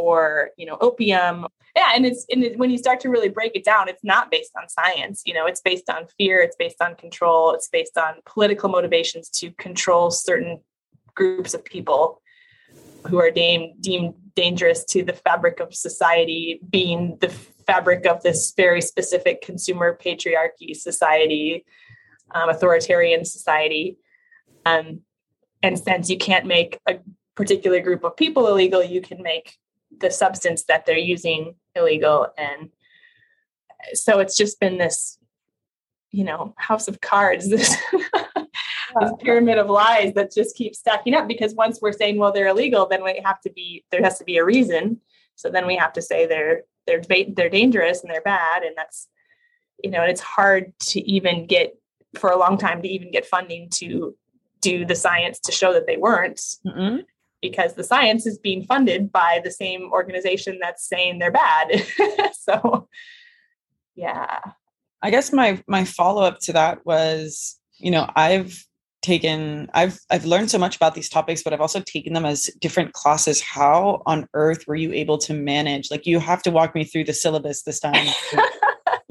[0.00, 1.46] or you know opium.
[1.76, 4.30] Yeah and it's and it, when you start to really break it down it's not
[4.30, 7.96] based on science you know it's based on fear it's based on control it's based
[7.96, 10.60] on political motivations to control certain
[11.14, 12.20] groups of people
[13.06, 18.52] who are deemed deemed dangerous to the fabric of society being the fabric of this
[18.56, 21.64] very specific consumer patriarchy society
[22.32, 23.98] um, authoritarian society.
[24.64, 25.00] Um,
[25.62, 26.98] and since you can't make a
[27.34, 29.56] particular group of people illegal you can make
[29.98, 32.70] the substance that they're using illegal and
[33.94, 35.18] so it's just been this
[36.10, 37.76] you know house of cards this
[39.00, 42.48] this pyramid of lies that just keeps stacking up because once we're saying well they're
[42.48, 45.00] illegal then we have to be there has to be a reason.
[45.36, 49.08] So then we have to say they're they're they're dangerous and they're bad and that's
[49.82, 51.76] you know and it's hard to even get
[52.16, 54.16] for a long time to even get funding to
[54.60, 56.40] do the science to show that they weren't.
[56.66, 56.98] Mm-hmm.
[57.40, 61.84] Because the science is being funded by the same organization that's saying they're bad.
[62.32, 62.88] So
[63.94, 64.40] yeah.
[65.02, 68.64] I guess my my follow-up to that was you know i've
[69.02, 72.50] taken i've i've learned so much about these topics but i've also taken them as
[72.60, 73.40] different classes.
[73.40, 75.90] How on earth were you able to manage?
[75.90, 78.06] Like you have to walk me through the syllabus this time.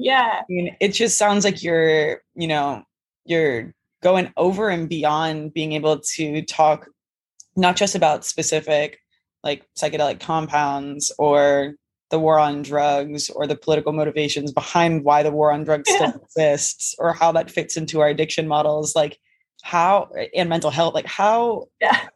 [0.02, 0.40] Yeah.
[0.40, 2.82] I mean it just sounds like you're you know
[3.26, 6.86] you're going over and beyond being able to talk
[7.60, 8.98] not just about specific
[9.44, 11.74] like psychedelic compounds or
[12.10, 15.96] the war on drugs or the political motivations behind why the war on drugs yeah.
[16.08, 19.18] still exists or how that fits into our addiction models like
[19.62, 22.08] how and mental health like how yeah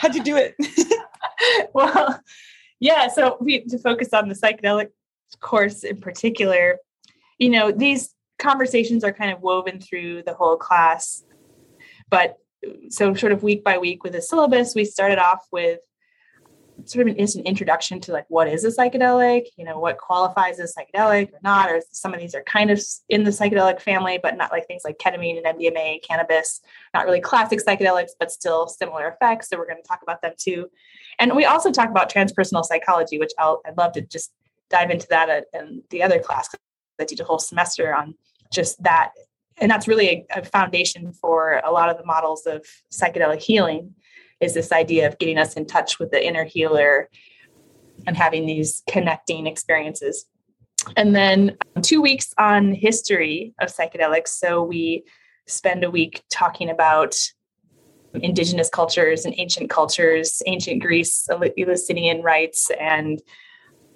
[0.00, 0.54] how'd you do it
[1.74, 2.20] well
[2.80, 4.88] yeah so we to focus on the psychedelic
[5.40, 6.78] course in particular
[7.38, 11.22] you know these conversations are kind of woven through the whole class
[12.10, 12.38] but
[12.90, 15.78] so sort of week by week with a syllabus we started off with
[16.84, 20.60] sort of an instant introduction to like what is a psychedelic, you know, what qualifies
[20.60, 24.18] as psychedelic or not, or some of these are kind of in the psychedelic family,
[24.22, 26.60] but not like things like ketamine and MDMA, cannabis,
[26.94, 29.48] not really classic psychedelics, but still similar effects.
[29.48, 30.68] So we're going to talk about them too.
[31.18, 34.32] And we also talk about transpersonal psychology, which I'll, I'd love to just
[34.70, 36.48] dive into that in the other class.
[37.00, 38.14] I teach a whole semester on
[38.52, 39.12] just that.
[39.60, 43.94] And that's really a, a foundation for a lot of the models of psychedelic healing
[44.40, 47.08] is this idea of getting us in touch with the inner healer
[48.06, 50.26] and having these connecting experiences.
[50.96, 54.28] And then um, two weeks on history of psychedelics.
[54.28, 55.04] So we
[55.46, 57.16] spend a week talking about
[58.14, 63.20] indigenous cultures and ancient cultures, ancient Greece, Eleusinian rites, and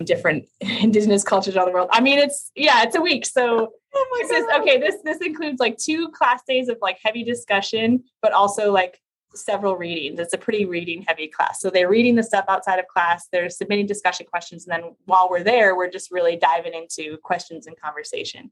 [0.05, 1.89] different indigenous cultures around the world.
[1.93, 3.27] I mean, it's yeah, it's a week.
[3.27, 4.79] So oh this is okay.
[4.79, 9.01] This this includes like two class days of like heavy discussion, but also like
[9.35, 10.19] several readings.
[10.19, 11.61] It's a pretty reading heavy class.
[11.61, 14.67] So they're reading the stuff outside of class, they're submitting discussion questions.
[14.67, 18.51] And then while we're there, we're just really diving into questions and conversation.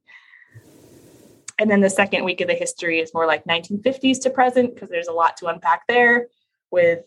[1.58, 4.88] And then the second week of the history is more like 1950s to present because
[4.88, 6.28] there's a lot to unpack there
[6.70, 7.04] with,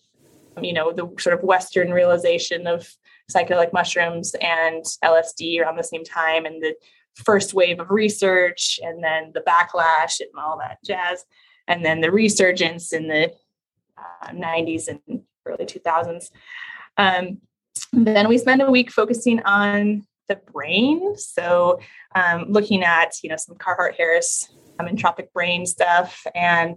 [0.62, 2.88] you know, the sort of Western realization of
[3.32, 6.76] psychedelic mushrooms and LSD around the same time and the
[7.16, 11.26] first wave of research and then the backlash and all that jazz
[11.68, 13.32] and then the resurgence in the
[14.32, 16.30] 90s uh, and early 2000s.
[16.98, 17.40] Um,
[17.92, 21.16] then we spend a week focusing on the brain.
[21.18, 21.80] So
[22.16, 24.50] um, looking at, you know, some Carhart Harris
[24.80, 26.76] um, entropic brain stuff and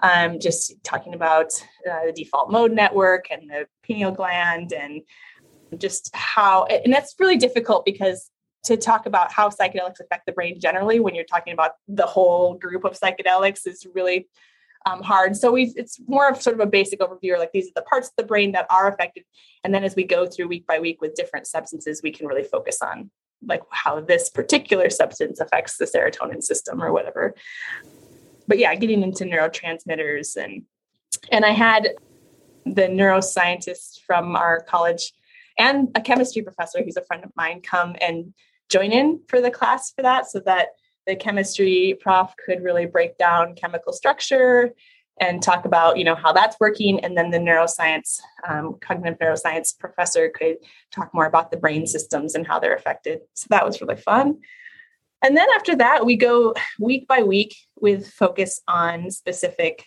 [0.00, 1.46] um, just talking about
[1.90, 5.02] uh, the default mode network and the pineal gland and
[5.78, 8.30] just how, and that's really difficult because
[8.64, 12.54] to talk about how psychedelics affect the brain generally when you're talking about the whole
[12.54, 14.28] group of psychedelics is really
[14.86, 15.36] um, hard.
[15.36, 17.82] So we it's more of sort of a basic overview, or like these are the
[17.82, 19.24] parts of the brain that are affected.
[19.64, 22.44] And then as we go through week by week with different substances, we can really
[22.44, 23.10] focus on
[23.44, 27.34] like how this particular substance affects the serotonin system or whatever.
[28.48, 30.62] But yeah, getting into neurotransmitters and
[31.32, 31.88] and I had
[32.64, 35.12] the neuroscientist from our college
[35.58, 38.34] and a chemistry professor who's a friend of mine come and
[38.68, 40.68] join in for the class for that so that
[41.06, 44.74] the chemistry prof could really break down chemical structure
[45.18, 47.00] and talk about you know how that's working.
[47.00, 50.56] And then the neuroscience um, cognitive neuroscience professor could
[50.90, 53.20] talk more about the brain systems and how they're affected.
[53.34, 54.38] So that was really fun.
[55.22, 59.86] And then after that we go week by week with focus on specific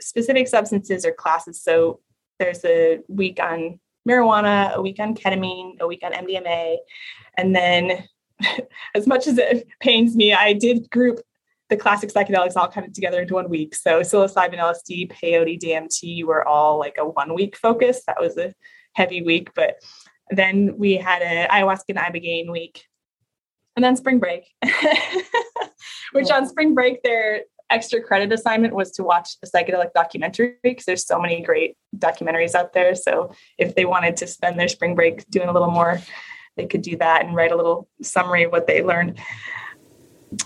[0.00, 1.62] specific substances or classes.
[1.62, 2.00] So
[2.38, 6.76] there's a week on marijuana a week on ketamine a week on mdma
[7.36, 8.06] and then
[8.94, 11.20] as much as it pains me, I did group
[11.68, 13.74] the classic psychedelics all kind of together into one week.
[13.74, 18.02] So psilocybin, LSD, peyote, DMT were all like a one week focus.
[18.06, 18.54] That was a
[18.92, 19.50] heavy week.
[19.54, 19.76] But
[20.30, 22.84] then we had an ayahuasca and ibogaine week.
[23.74, 24.44] And then spring break,
[26.12, 30.84] which on spring break, their extra credit assignment was to watch a psychedelic documentary because
[30.84, 32.94] there's so many great documentaries out there.
[32.94, 36.00] So if they wanted to spend their spring break doing a little more
[36.56, 39.18] they could do that and write a little summary of what they learned.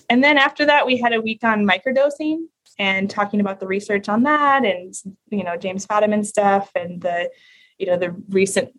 [0.09, 2.47] And then after that, we had a week on microdosing
[2.79, 4.95] and talking about the research on that and
[5.31, 7.31] you know James Fadiman stuff and the
[7.79, 8.71] you know the recent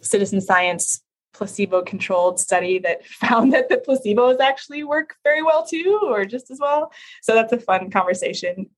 [0.00, 1.02] citizen science
[1.32, 6.50] placebo controlled study that found that the placebos actually work very well too, or just
[6.50, 6.92] as well.
[7.22, 8.70] So that's a fun conversation.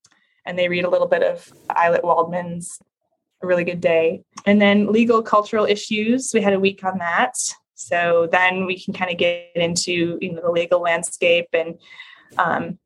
[0.44, 2.78] And they read a little bit of Ayelet Waldman's
[3.42, 4.24] A Really Good Day.
[4.44, 7.34] And then legal cultural issues, we had a week on that.
[7.74, 11.78] So then we can kind of get into you know the legal landscape and
[12.38, 12.78] um,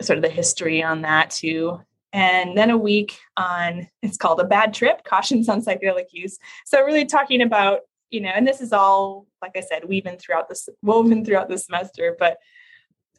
[0.00, 1.80] sort of the history on that too.
[2.12, 6.38] And then a week on it's called a bad trip, cautions on psychedelic use.
[6.66, 7.80] So really talking about
[8.12, 11.58] you know, and this is all like I said, weaving throughout this woven throughout the
[11.58, 12.38] semester, but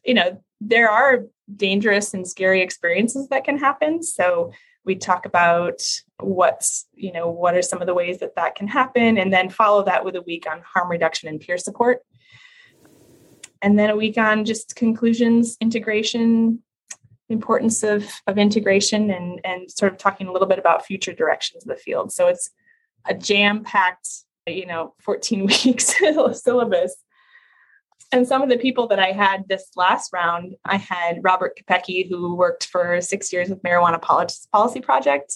[0.05, 4.01] you know there are dangerous and scary experiences that can happen.
[4.01, 4.53] So
[4.85, 5.81] we talk about
[6.19, 9.49] what's you know what are some of the ways that that can happen and then
[9.49, 11.99] follow that with a week on harm reduction and peer support
[13.61, 16.61] and then a week on just conclusions integration
[17.29, 21.63] importance of of integration and and sort of talking a little bit about future directions
[21.63, 22.51] of the field so it's
[23.05, 24.09] a jam packed
[24.47, 25.95] you know 14 weeks
[26.43, 26.95] syllabus
[28.13, 32.07] and some of the people that I had this last round, I had Robert Kopecky,
[32.07, 35.33] who worked for six years with Marijuana Policy Project.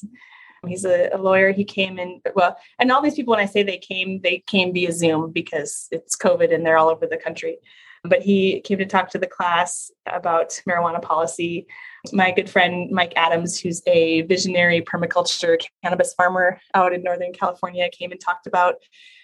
[0.67, 1.51] He's a, a, lawyer.
[1.51, 4.73] He came in, well, and all these people, when I say they came, they came
[4.73, 7.57] via Zoom because it's COVID and they're all over the country.
[8.03, 11.67] But he came to talk to the class about marijuana policy.
[12.13, 17.89] My good friend Mike Adams, who's a visionary permaculture cannabis farmer out in Northern California,
[17.91, 18.75] came and talked about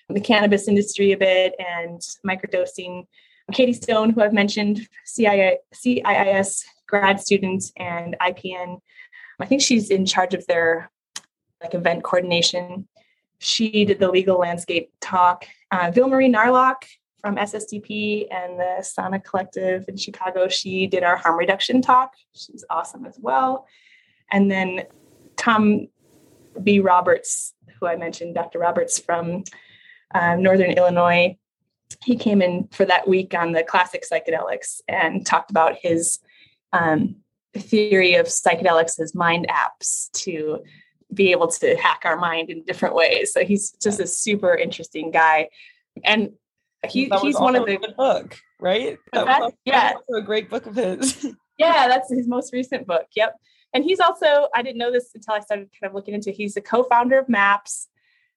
[0.09, 3.05] the cannabis industry a bit and microdosing
[3.51, 8.79] Katie Stone, who I've mentioned, CIIS grad student and IPN.
[9.39, 10.91] I think she's in charge of their
[11.61, 12.87] like event coordination.
[13.39, 15.45] She did the legal landscape talk.
[15.71, 16.83] Uh, Ville-Marie Narlock
[17.23, 22.11] from SSDP and the Sana Collective in Chicago, she did our harm reduction talk.
[22.33, 23.65] She's awesome as well.
[24.29, 24.83] And then
[25.37, 25.87] Tom
[26.61, 26.81] B.
[26.81, 28.59] Roberts, who I mentioned, Dr.
[28.59, 29.45] Roberts from
[30.13, 31.37] uh, Northern Illinois,
[32.03, 36.19] he came in for that week on the classic psychedelics and talked about his
[36.73, 37.15] um,
[37.55, 40.61] theory of psychedelics as mind apps to
[41.13, 43.31] be able to hack our mind in different ways.
[43.31, 45.47] So he's just a super interesting guy,
[46.03, 46.31] and
[46.89, 48.97] he, he's one of the book, right?
[49.13, 51.25] That that, was yeah, a great book of his.
[51.57, 53.07] yeah, that's his most recent book.
[53.15, 53.35] Yep,
[53.73, 56.31] and he's also I didn't know this until I started kind of looking into.
[56.31, 57.87] He's the co-founder of MAPS,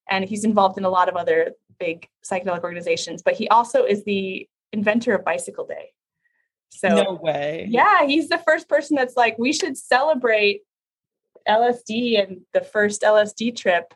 [0.08, 4.04] and he's involved in a lot of other big psychedelic organizations, but he also is
[4.04, 5.90] the inventor of Bicycle Day.
[6.70, 7.66] So no way.
[7.68, 10.62] Yeah, he's the first person that's like, we should celebrate
[11.48, 13.94] LSD and the first LSD trip.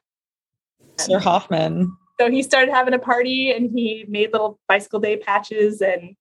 [0.98, 1.96] Sir Hofmann.
[2.20, 6.16] So he started having a party and he made little bicycle day patches and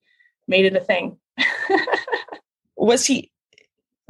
[0.47, 1.17] made it a thing.
[2.77, 3.33] Was he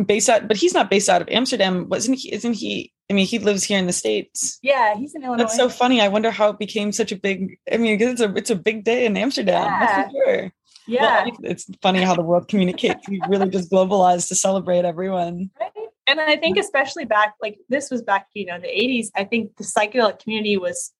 [0.05, 2.31] based out but he's not based out of Amsterdam, wasn't he?
[2.31, 4.59] Isn't he I mean, he lives here in the states.
[4.61, 5.45] Yeah, he's in Illinois.
[5.45, 5.99] That's so funny.
[5.99, 7.57] I wonder how it became such a big.
[7.71, 9.65] I mean, it's a it's a big day in Amsterdam.
[9.65, 10.09] Yeah.
[10.11, 10.51] Sure.
[10.87, 13.07] Yeah, well, it's funny how the world communicates.
[13.09, 15.49] we really just globalized to celebrate everyone.
[15.59, 15.71] Right.
[16.05, 19.07] And I think especially back, like this was back, you know, the '80s.
[19.15, 20.93] I think the psychedelic community was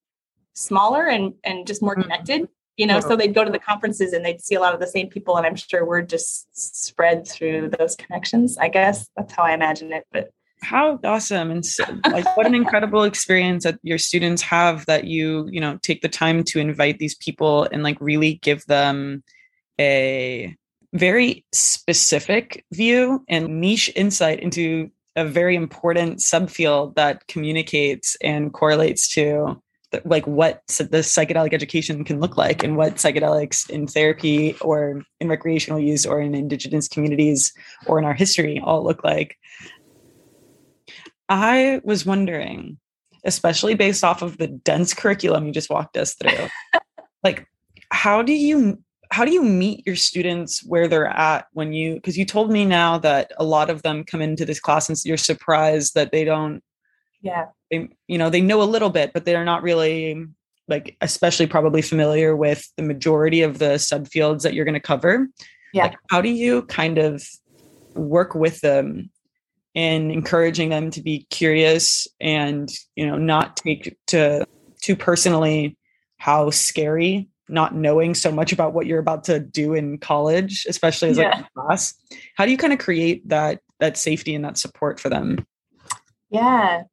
[0.59, 2.03] smaller and and just more mm-hmm.
[2.03, 2.41] connected.
[2.43, 2.53] Mm-hmm.
[2.77, 4.87] You know, so they'd go to the conferences and they'd see a lot of the
[4.87, 8.57] same people, and I'm sure we're just spread through those connections.
[8.57, 10.31] I guess that's how I imagine it, but
[10.61, 15.47] how awesome and so, like what an incredible experience that your students have that you
[15.51, 19.23] you know take the time to invite these people and like really give them
[19.79, 20.55] a
[20.93, 29.07] very specific view and niche insight into a very important subfield that communicates and correlates
[29.13, 29.61] to
[30.05, 35.27] like what the psychedelic education can look like and what psychedelics in therapy or in
[35.27, 37.51] recreational use or in indigenous communities
[37.87, 39.37] or in our history all look like.
[41.27, 42.77] I was wondering,
[43.23, 46.47] especially based off of the dense curriculum you just walked us through,
[47.23, 47.47] like
[47.91, 48.81] how do you
[49.11, 52.63] how do you meet your students where they're at when you because you told me
[52.63, 56.23] now that a lot of them come into this class and you're surprised that they
[56.23, 56.61] don't
[57.21, 57.47] yeah.
[57.71, 60.27] They you know they know a little bit but they're not really
[60.67, 65.27] like especially probably familiar with the majority of the subfields that you're going to cover.
[65.73, 65.83] Yeah.
[65.83, 67.27] Like, how do you kind of
[67.95, 69.09] work with them
[69.75, 74.45] and encouraging them to be curious and you know not take to
[74.81, 75.77] too personally
[76.17, 81.09] how scary not knowing so much about what you're about to do in college especially
[81.09, 81.29] as yeah.
[81.29, 81.93] like a class?
[82.35, 85.45] How do you kind of create that that safety and that support for them?
[86.29, 86.83] Yeah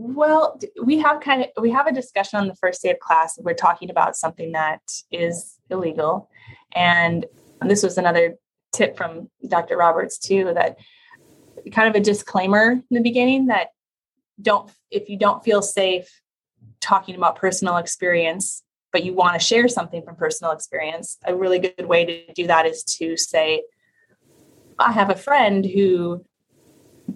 [0.00, 3.38] well we have kind of we have a discussion on the first day of class
[3.42, 4.80] we're talking about something that
[5.10, 6.28] is illegal
[6.74, 7.26] and
[7.62, 8.36] this was another
[8.72, 9.76] tip from Dr.
[9.76, 10.76] Roberts too that
[11.72, 13.68] kind of a disclaimer in the beginning that
[14.40, 16.08] don't if you don't feel safe
[16.80, 21.58] talking about personal experience, but you want to share something from personal experience, a really
[21.58, 23.62] good way to do that is to say,
[24.78, 26.24] I have a friend who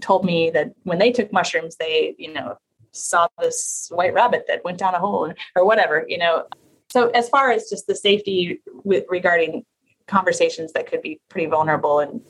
[0.00, 2.56] told me that when they took mushrooms, they, you know,
[2.92, 6.44] saw this white rabbit that went down a hole or whatever, you know.
[6.90, 9.64] So as far as just the safety with regarding
[10.06, 12.20] conversations that could be pretty vulnerable and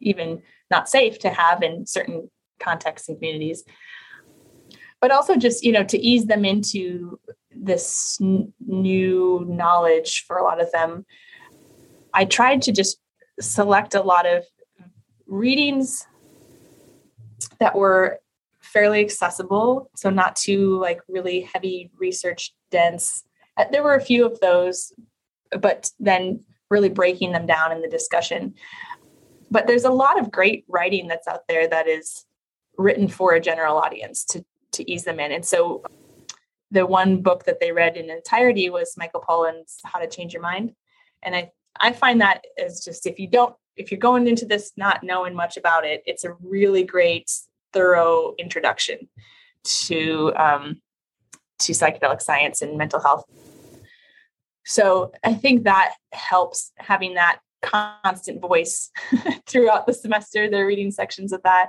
[0.00, 2.30] even not safe to have in certain
[2.60, 3.64] contexts and communities,
[5.00, 7.18] but also just you know to ease them into
[7.50, 11.04] this n- new knowledge for a lot of them
[12.14, 13.00] i tried to just
[13.40, 14.44] select a lot of
[15.26, 16.06] readings
[17.60, 18.20] that were
[18.72, 23.24] fairly accessible so not too like really heavy research dense
[23.56, 24.92] uh, there were a few of those
[25.60, 26.40] but then
[26.70, 28.54] really breaking them down in the discussion
[29.50, 32.26] but there's a lot of great writing that's out there that is
[32.76, 35.32] written for a general audience to to ease them in.
[35.32, 35.82] And so
[36.70, 40.42] the one book that they read in entirety was Michael Pollan's How to Change Your
[40.42, 40.72] Mind.
[41.22, 41.50] And I,
[41.80, 45.34] I find that as just if you don't, if you're going into this not knowing
[45.34, 47.30] much about it, it's a really great,
[47.72, 49.08] thorough introduction
[49.64, 50.80] to um,
[51.60, 53.24] to psychedelic science and mental health.
[54.64, 58.90] So I think that helps having that constant voice
[59.46, 60.48] throughout the semester.
[60.48, 61.68] They're reading sections of that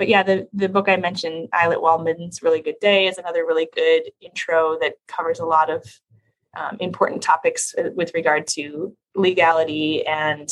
[0.00, 3.68] but yeah, the the book I mentioned, Ayelet Waldman's "Really Good Day" is another really
[3.74, 5.84] good intro that covers a lot of
[6.56, 10.48] um, important topics uh, with regard to legality and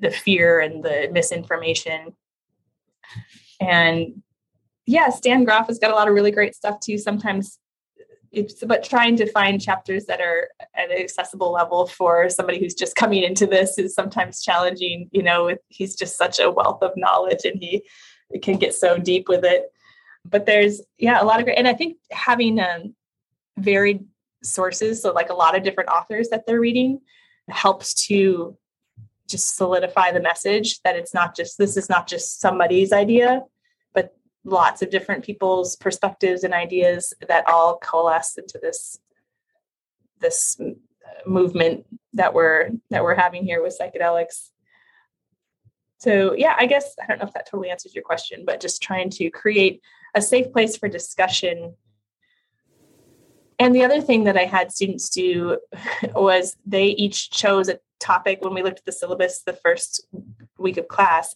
[0.00, 2.14] the fear and the misinformation.
[3.60, 4.22] And
[4.86, 6.98] yeah, Stan Grof has got a lot of really great stuff too.
[6.98, 7.58] Sometimes
[8.32, 12.74] it's but trying to find chapters that are at an accessible level for somebody who's
[12.74, 16.92] just coming into this is sometimes challenging you know he's just such a wealth of
[16.96, 17.82] knowledge and he
[18.42, 19.70] can get so deep with it
[20.24, 22.94] but there's yeah a lot of great and i think having um,
[23.58, 24.02] varied
[24.42, 27.00] sources so like a lot of different authors that they're reading
[27.48, 28.56] helps to
[29.32, 33.42] just solidify the message that it's not just this is not just somebody's idea
[33.94, 34.14] but
[34.44, 39.00] lots of different people's perspectives and ideas that all coalesce into this
[40.20, 40.60] this
[41.26, 44.50] movement that we're that we're having here with psychedelics.
[45.98, 48.82] So yeah i guess i don't know if that totally answers your question but just
[48.82, 49.80] trying to create
[50.14, 51.74] a safe place for discussion
[53.62, 55.58] and the other thing that i had students do
[56.14, 60.06] was they each chose a topic when we looked at the syllabus the first
[60.58, 61.34] week of class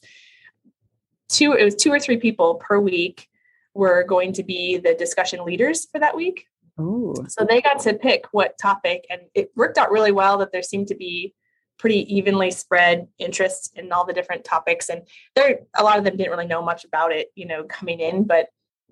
[1.29, 3.29] two it was two or three people per week
[3.75, 6.47] were going to be the discussion leaders for that week
[6.81, 7.15] Ooh.
[7.29, 10.63] so they got to pick what topic and it worked out really well that there
[10.63, 11.35] seemed to be
[11.79, 15.03] pretty evenly spread interest in all the different topics and
[15.35, 18.25] there a lot of them didn't really know much about it you know coming in
[18.25, 18.49] but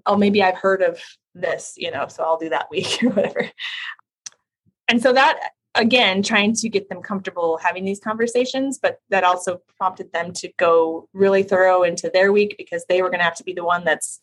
[0.07, 1.01] oh maybe i've heard of
[1.35, 3.51] this you know so i'll do that week or whatever.
[4.87, 9.61] And so that again trying to get them comfortable having these conversations but that also
[9.77, 13.37] prompted them to go really thorough into their week because they were going to have
[13.37, 14.21] to be the one that's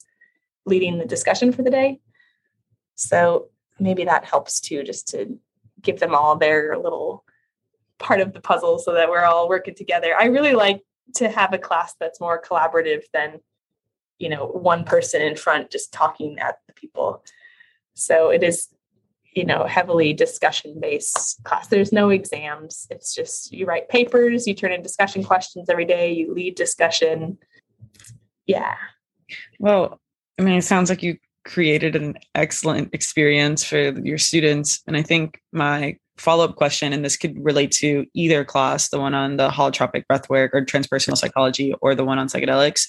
[0.65, 1.99] leading the discussion for the day.
[2.95, 3.49] So
[3.79, 5.39] maybe that helps too just to
[5.81, 7.23] give them all their little
[7.97, 10.15] part of the puzzle so that we're all working together.
[10.17, 10.81] I really like
[11.15, 13.39] to have a class that's more collaborative than
[14.21, 17.23] you know one person in front just talking at the people.
[17.93, 18.67] So it is
[19.33, 21.67] you know heavily discussion based class.
[21.67, 22.87] There's no exams.
[22.89, 27.37] It's just you write papers you turn in discussion questions every day you lead discussion.
[28.45, 28.75] Yeah.
[29.59, 29.99] Well
[30.39, 35.01] i mean it sounds like you created an excellent experience for your students and i
[35.01, 39.49] think my follow-up question and this could relate to either class the one on the
[39.49, 42.87] holotropic breathwork or transpersonal psychology or the one on psychedelics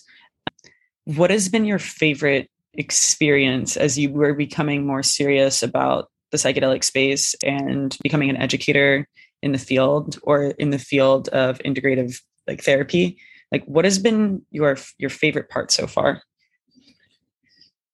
[1.04, 6.82] what has been your favorite experience as you were becoming more serious about the psychedelic
[6.84, 9.06] space and becoming an educator
[9.42, 13.18] in the field or in the field of integrative like therapy?
[13.50, 16.22] Like what has been your your favorite part so far?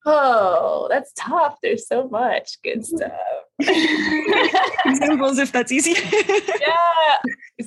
[0.06, 1.56] Oh that's tough.
[1.62, 2.84] There's so much good mm.
[2.84, 3.37] stuff
[4.86, 5.94] examples if that's easy
[6.60, 7.16] yeah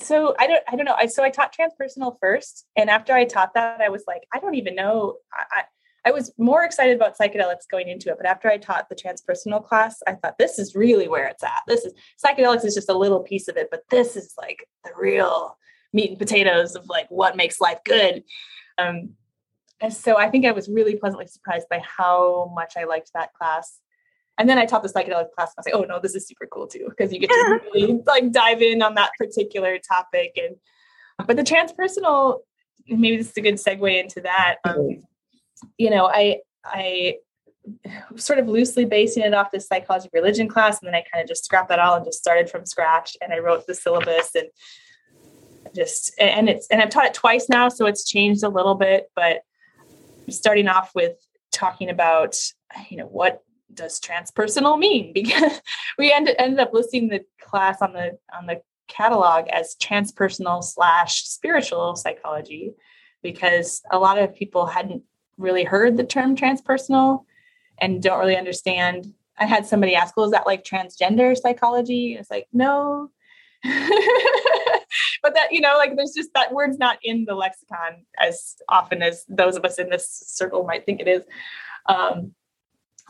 [0.01, 3.25] so i don't i don't know I, so i taught transpersonal first and after i
[3.25, 5.63] taught that i was like i don't even know I,
[6.05, 9.63] I was more excited about psychedelics going into it, but after I taught the transpersonal
[9.63, 11.61] class, I thought this is really where it's at.
[11.67, 14.91] This is psychedelics is just a little piece of it, but this is like the
[14.97, 15.57] real
[15.93, 18.23] meat and potatoes of like what makes life good.
[18.77, 19.11] Um,
[19.79, 23.33] and so I think I was really pleasantly surprised by how much I liked that
[23.33, 23.79] class.
[24.41, 25.53] And then I taught the psychedelic class.
[25.55, 28.01] I was like, oh no, this is super cool too, because you get to really
[28.07, 30.35] like dive in on that particular topic.
[30.35, 30.55] And
[31.27, 32.39] but the transpersonal,
[32.87, 34.55] maybe this is a good segue into that.
[34.63, 35.03] Um,
[35.77, 37.17] you know, I I
[38.15, 40.81] sort of loosely basing it off this psychology of religion class.
[40.81, 43.15] And then I kind of just scrapped that all and just started from scratch.
[43.21, 44.47] And I wrote the syllabus and
[45.75, 47.69] just, and it's, and I've taught it twice now.
[47.69, 49.41] So it's changed a little bit, but
[50.29, 51.13] starting off with
[51.51, 52.35] talking about,
[52.89, 53.43] you know, what
[53.74, 55.13] does transpersonal mean?
[55.22, 55.61] Because
[55.97, 61.24] we ended, ended up listing the class on the, on the catalog as transpersonal slash
[61.24, 62.74] spiritual psychology
[63.24, 65.03] because a lot of people hadn't
[65.38, 67.26] really heard the term transpersonal
[67.80, 69.13] and don't really understand.
[69.38, 72.15] I had somebody ask, well, is that like transgender psychology?
[72.19, 73.09] It's like, no.
[73.63, 79.01] but that, you know, like there's just that word's not in the lexicon as often
[79.01, 81.24] as those of us in this circle might think it is.
[81.88, 82.34] Um,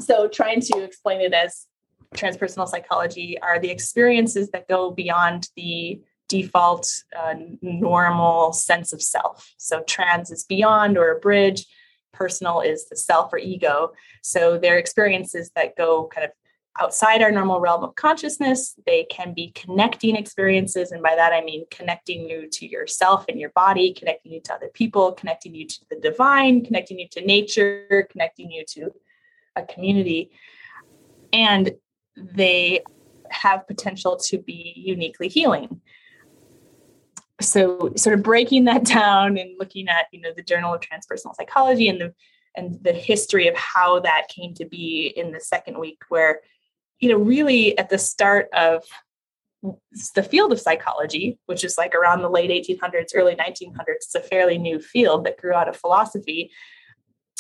[0.03, 1.67] so trying to explain it as
[2.15, 9.53] transpersonal psychology are the experiences that go beyond the default uh, normal sense of self.
[9.57, 11.65] So trans is beyond or a bridge,
[12.13, 13.93] personal is the self or ego.
[14.21, 16.31] So they're experiences that go kind of
[16.79, 18.75] outside our normal realm of consciousness.
[18.85, 20.91] They can be connecting experiences.
[20.91, 24.53] And by that, I mean connecting you to yourself and your body, connecting you to
[24.53, 28.91] other people, connecting you to the divine, connecting you to nature, connecting you to
[29.55, 30.31] a community.
[31.33, 31.71] And
[32.15, 32.81] they
[33.29, 35.81] have potential to be uniquely healing
[37.41, 41.35] so sort of breaking that down and looking at you know the journal of transpersonal
[41.35, 42.13] psychology and the
[42.55, 46.41] and the history of how that came to be in the second week where
[46.99, 48.83] you know really at the start of
[50.15, 54.19] the field of psychology which is like around the late 1800s early 1900s it's a
[54.19, 56.49] fairly new field that grew out of philosophy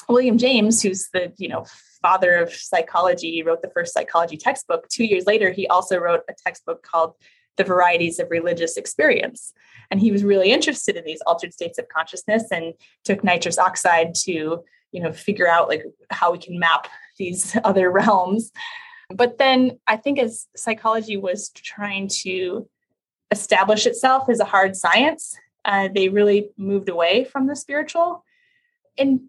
[0.07, 1.65] william james who's the you know
[2.01, 6.33] father of psychology wrote the first psychology textbook two years later he also wrote a
[6.45, 7.13] textbook called
[7.57, 9.53] the varieties of religious experience.
[9.89, 12.73] And he was really interested in these altered states of consciousness and
[13.03, 16.87] took nitrous oxide to, you know, figure out like how we can map
[17.17, 18.51] these other realms.
[19.13, 22.67] But then I think as psychology was trying to
[23.29, 25.35] establish itself as a hard science,
[25.65, 28.23] uh, they really moved away from the spiritual.
[28.97, 29.21] And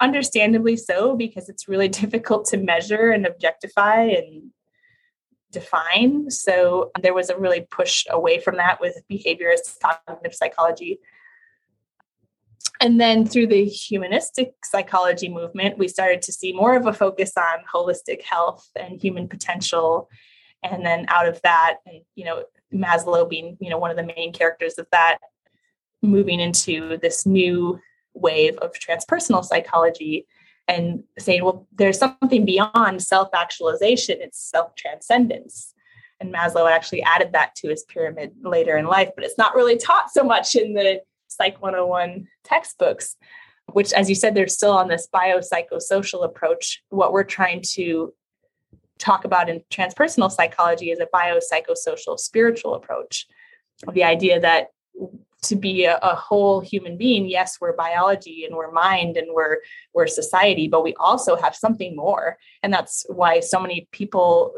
[0.00, 4.50] understandably so, because it's really difficult to measure and objectify and
[5.52, 6.30] define.
[6.30, 11.00] So there was a really push away from that with behaviorist cognitive psychology.
[12.80, 17.32] And then through the humanistic psychology movement, we started to see more of a focus
[17.36, 20.08] on holistic health and human potential.
[20.62, 24.14] And then out of that, and you know, Maslow being, you know, one of the
[24.14, 25.18] main characters of that,
[26.02, 27.78] moving into this new
[28.20, 30.26] wave of transpersonal psychology
[30.68, 35.74] and saying, well, there's something beyond self actualization, it's self transcendence.
[36.20, 39.78] And Maslow actually added that to his pyramid later in life, but it's not really
[39.78, 43.16] taught so much in the Psych 101 textbooks,
[43.72, 46.82] which, as you said, they're still on this biopsychosocial approach.
[46.90, 48.12] What we're trying to
[48.98, 53.26] talk about in transpersonal psychology is a biopsychosocial spiritual approach.
[53.90, 54.68] The idea that
[55.42, 59.58] to be a, a, whole human being yes we're biology and we're mind and we're
[59.94, 62.36] we're society but we also have something more.
[62.62, 64.54] And that's why so many people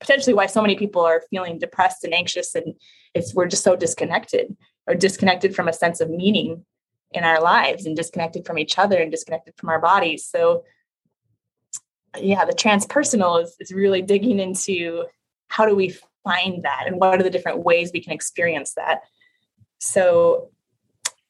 [0.00, 2.74] potentially why so many people are feeling depressed and anxious and
[3.14, 4.56] it's we're just so disconnected
[4.86, 6.64] or disconnected from a sense of meaning
[7.12, 10.26] in our lives and disconnected from each other and disconnected from our bodies.
[10.26, 10.64] So
[12.18, 15.04] yeah the transpersonal is, is really digging into
[15.48, 15.94] how do we
[16.24, 19.02] find that and what are the different ways we can experience that
[19.78, 20.50] so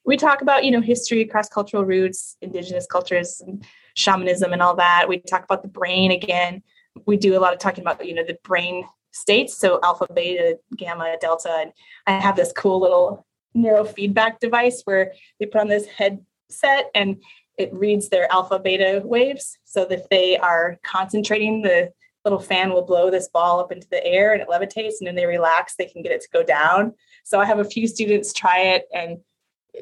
[0.05, 3.65] we talk about, you know, history, cross-cultural roots, indigenous cultures, and
[3.95, 5.09] shamanism and all that.
[5.09, 6.63] We talk about the brain again.
[7.07, 9.57] We do a lot of talking about, you know, the brain states.
[9.57, 11.49] So alpha, beta, gamma, delta.
[11.49, 11.73] And
[12.07, 13.27] I have this cool little
[13.57, 17.23] neurofeedback device where they put on this headset and
[17.57, 19.57] it reads their alpha beta waves.
[19.65, 21.93] So that they are concentrating, the
[22.25, 24.95] little fan will blow this ball up into the air and it levitates.
[25.01, 26.95] And then they relax, they can get it to go down.
[27.25, 29.19] So I have a few students try it and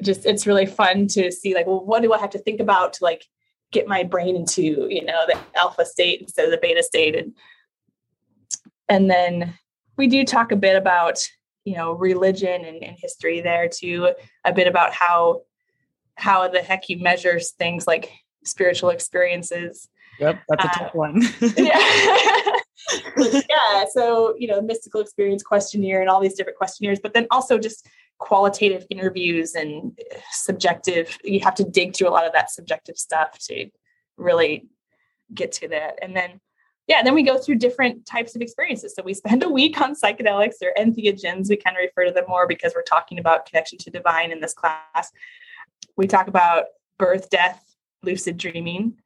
[0.01, 2.93] just it's really fun to see like, well, what do I have to think about
[2.93, 3.25] to like
[3.71, 7.15] get my brain into, you know, the alpha state instead of the beta state.
[7.15, 7.33] And
[8.89, 9.53] and then
[9.97, 11.19] we do talk a bit about,
[11.63, 14.13] you know, religion and, and history there too,
[14.43, 15.41] a bit about how
[16.15, 18.11] how the heck you measures things like
[18.43, 19.89] spiritual experiences.
[20.19, 21.21] Yep, that's a uh, tough one.
[21.57, 22.59] yeah.
[23.17, 23.85] yeah.
[23.91, 27.87] So, you know, mystical experience questionnaire and all these different questionnaires, but then also just
[28.19, 29.97] qualitative interviews and
[30.31, 33.69] subjective, you have to dig through a lot of that subjective stuff to
[34.17, 34.67] really
[35.33, 35.99] get to that.
[36.01, 36.39] And then,
[36.87, 38.93] yeah, then we go through different types of experiences.
[38.95, 41.49] So we spend a week on psychedelics or entheogens.
[41.49, 44.41] We kind of refer to them more because we're talking about connection to divine in
[44.41, 45.11] this class.
[45.97, 46.65] We talk about
[46.97, 47.63] birth, death,
[48.03, 48.97] lucid dreaming,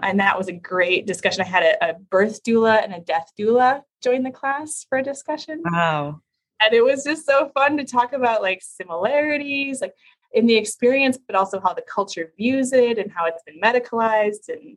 [0.00, 1.42] And that was a great discussion.
[1.42, 5.02] I had a, a birth doula and a death doula join the class for a
[5.02, 5.62] discussion.
[5.64, 6.20] Wow.
[6.60, 9.94] And it was just so fun to talk about like similarities, like
[10.32, 14.48] in the experience, but also how the culture views it and how it's been medicalized
[14.48, 14.76] and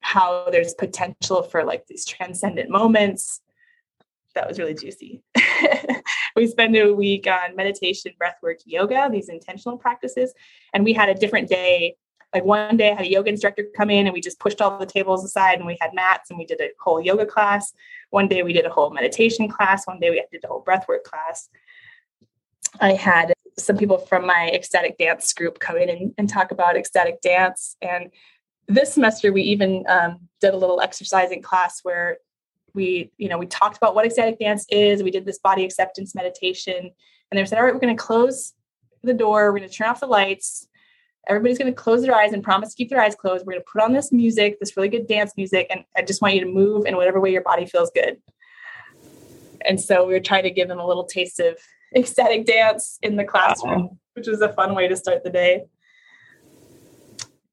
[0.00, 3.40] how there's potential for like these transcendent moments.
[4.34, 5.22] That was really juicy.
[6.36, 10.32] we spent a week on meditation, breathwork, yoga, these intentional practices.
[10.72, 11.96] And we had a different day.
[12.36, 14.78] Like one day I had a yoga instructor come in and we just pushed all
[14.78, 17.72] the tables aside and we had mats and we did a whole yoga class.
[18.10, 19.86] One day we did a whole meditation class.
[19.86, 21.48] One day we did a whole breathwork class.
[22.78, 26.76] I had some people from my ecstatic dance group come in and, and talk about
[26.76, 27.74] ecstatic dance.
[27.80, 28.10] And
[28.68, 32.18] this semester, we even um, did a little exercising class where
[32.74, 35.02] we, you know, we talked about what ecstatic dance is.
[35.02, 36.90] We did this body acceptance meditation.
[37.30, 38.52] And they said, all right, we're going to close
[39.02, 39.50] the door.
[39.50, 40.68] We're going to turn off the lights.
[41.28, 43.44] Everybody's going to close their eyes and promise to keep their eyes closed.
[43.44, 45.66] We're going to put on this music, this really good dance music.
[45.70, 48.18] And I just want you to move in whatever way your body feels good.
[49.66, 51.58] And so we were trying to give them a little taste of
[51.96, 53.98] ecstatic dance in the classroom, wow.
[54.14, 55.64] which was a fun way to start the day.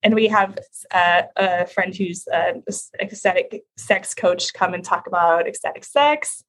[0.04, 0.60] And we have
[0.92, 2.64] uh, a friend who's an
[3.02, 6.44] ecstatic sex coach come and talk about ecstatic sex,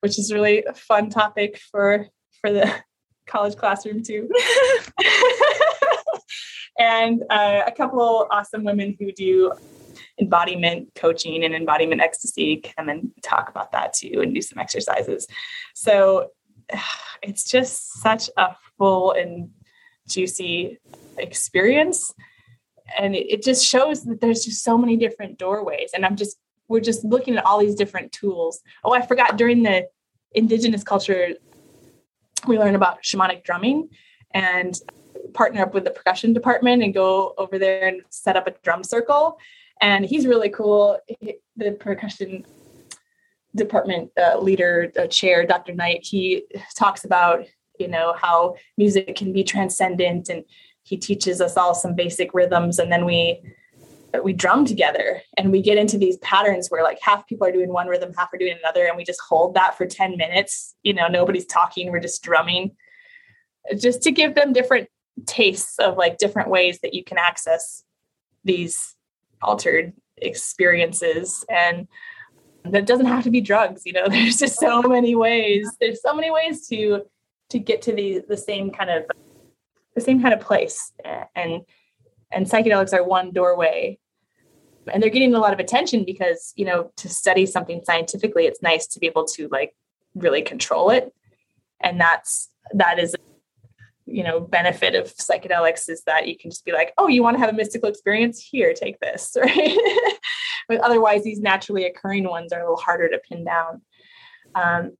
[0.00, 2.08] which is really a fun topic for
[2.40, 2.68] for the
[3.26, 4.28] college classroom too.
[6.78, 9.52] and uh, a couple awesome women who do
[10.18, 15.26] embodiment coaching and embodiment ecstasy come and talk about that too and do some exercises.
[15.74, 16.30] So
[17.22, 19.50] it's just such a full and
[20.08, 20.78] juicy
[21.18, 22.14] experience.
[22.98, 25.90] And it, it, just shows that there's just so many different doorways.
[25.94, 28.60] And i'm just we're just looking at all these different tools.
[28.84, 29.88] Oh i forgot during the
[30.32, 31.30] indigenous culture
[32.46, 33.88] we learn about shamanic drumming
[34.32, 34.78] and
[35.34, 38.82] partner up with the percussion department and go over there and set up a drum
[38.82, 39.38] circle.
[39.80, 40.98] And he's really cool.
[41.56, 42.44] The percussion
[43.54, 45.74] department uh, leader, uh, chair, Dr.
[45.74, 46.44] Knight, he
[46.76, 47.44] talks about,
[47.78, 50.44] you know, how music can be transcendent and
[50.82, 53.42] he teaches us all some basic rhythms and then we
[54.22, 55.20] we drum together.
[55.36, 58.32] And we get into these patterns where like half people are doing one rhythm half
[58.32, 60.74] are doing another and we just hold that for 10 minutes.
[60.82, 62.76] You know nobody's talking we're just drumming.
[63.78, 64.88] Just to give them different
[65.24, 67.84] tastes of like different ways that you can access
[68.44, 68.94] these
[69.42, 71.44] altered experiences.
[71.48, 71.88] And
[72.64, 76.12] that doesn't have to be drugs you know there's just so many ways there's so
[76.12, 77.00] many ways to
[77.48, 79.04] to get to the the same kind of
[79.96, 80.92] the same kind of place.
[81.34, 81.62] And
[82.30, 83.98] and psychedelics are one doorway.
[84.92, 88.62] And they're getting a lot of attention because you know to study something scientifically it's
[88.62, 89.74] nice to be able to like
[90.14, 91.12] really control it.
[91.80, 93.16] And that's that is
[94.06, 97.34] you know benefit of psychedelics is that you can just be like oh you want
[97.34, 98.40] to have a mystical experience?
[98.40, 99.78] Here take this right?
[100.68, 103.82] But otherwise these naturally occurring ones are a little harder to pin down.
[104.54, 104.92] Um,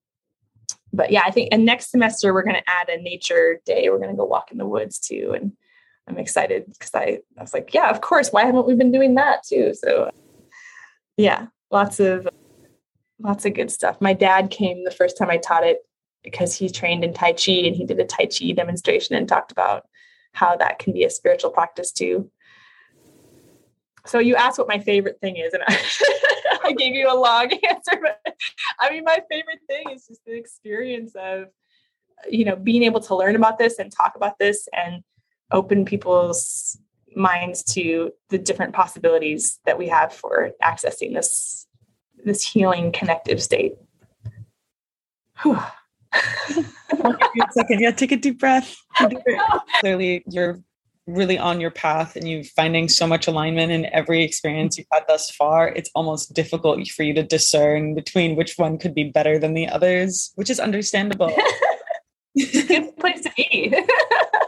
[0.92, 3.88] but yeah i think and next semester we're going to add a nature day.
[3.90, 5.52] We're going to go walk in the woods too and
[6.08, 8.30] i'm excited because I, I was like yeah of course.
[8.30, 9.74] Why haven't we been doing that too?
[9.74, 10.10] So
[11.16, 12.28] yeah lots of
[13.18, 14.00] lots of good stuff.
[14.00, 15.78] My dad came the first time i taught it
[16.26, 19.52] because he trained in Tai Chi and he did a Tai Chi demonstration and talked
[19.52, 19.86] about
[20.32, 22.28] how that can be a spiritual practice too.
[24.06, 25.78] So you asked what my favorite thing is, and I,
[26.64, 28.00] I gave you a long answer.
[28.02, 28.36] But
[28.80, 31.46] I mean, my favorite thing is just the experience of,
[32.28, 35.04] you know, being able to learn about this and talk about this and
[35.52, 36.76] open people's
[37.14, 41.68] minds to the different possibilities that we have for accessing this
[42.24, 43.74] this healing connective state.
[45.42, 45.62] Whew
[47.52, 47.80] second.
[47.80, 48.76] Yeah, take a deep breath.
[49.80, 50.60] Clearly, you're
[51.06, 55.04] really on your path and you're finding so much alignment in every experience you've had
[55.06, 55.68] thus far.
[55.68, 59.68] It's almost difficult for you to discern between which one could be better than the
[59.68, 61.32] others, which is understandable.
[62.36, 63.74] Good place to be.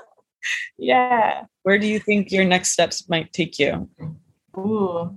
[0.79, 1.45] yeah.
[1.62, 3.89] Where do you think your next steps might take you?
[4.57, 5.16] Ooh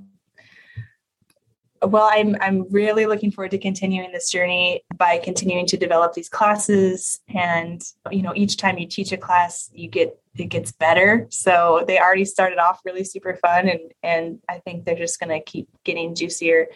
[1.84, 6.30] well i'm i'm really looking forward to continuing this journey by continuing to develop these
[6.30, 7.20] classes.
[7.34, 11.28] And you know each time you teach a class you get it gets better.
[11.30, 15.30] So they already started off really super fun and and i think they're just going
[15.30, 16.68] to keep getting juicier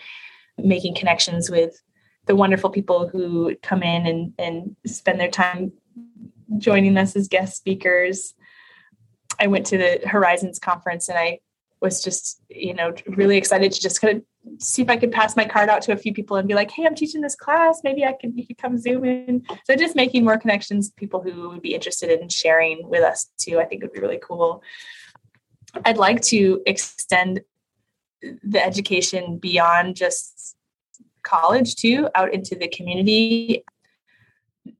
[0.58, 1.82] making connections with
[2.26, 5.72] the wonderful people who come in and and spend their time
[6.58, 8.34] joining us as guest speakers.
[9.40, 11.40] I went to the horizons conference and i
[11.82, 14.24] was just you know really excited to just kind of
[14.60, 16.72] see if I could pass my card out to a few people and be like,
[16.72, 17.82] hey, I'm teaching this class.
[17.84, 19.46] Maybe I can you could come zoom in.
[19.66, 23.60] So just making more connections, people who would be interested in sharing with us too,
[23.60, 24.62] I think would be really cool.
[25.84, 27.42] I'd like to extend
[28.22, 30.56] the education beyond just
[31.24, 33.64] college too, out into the community,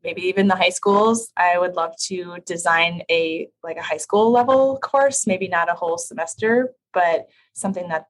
[0.04, 1.32] maybe even the high schools.
[1.36, 5.74] I would love to design a like a high school level course, maybe not a
[5.74, 8.06] whole semester, but something that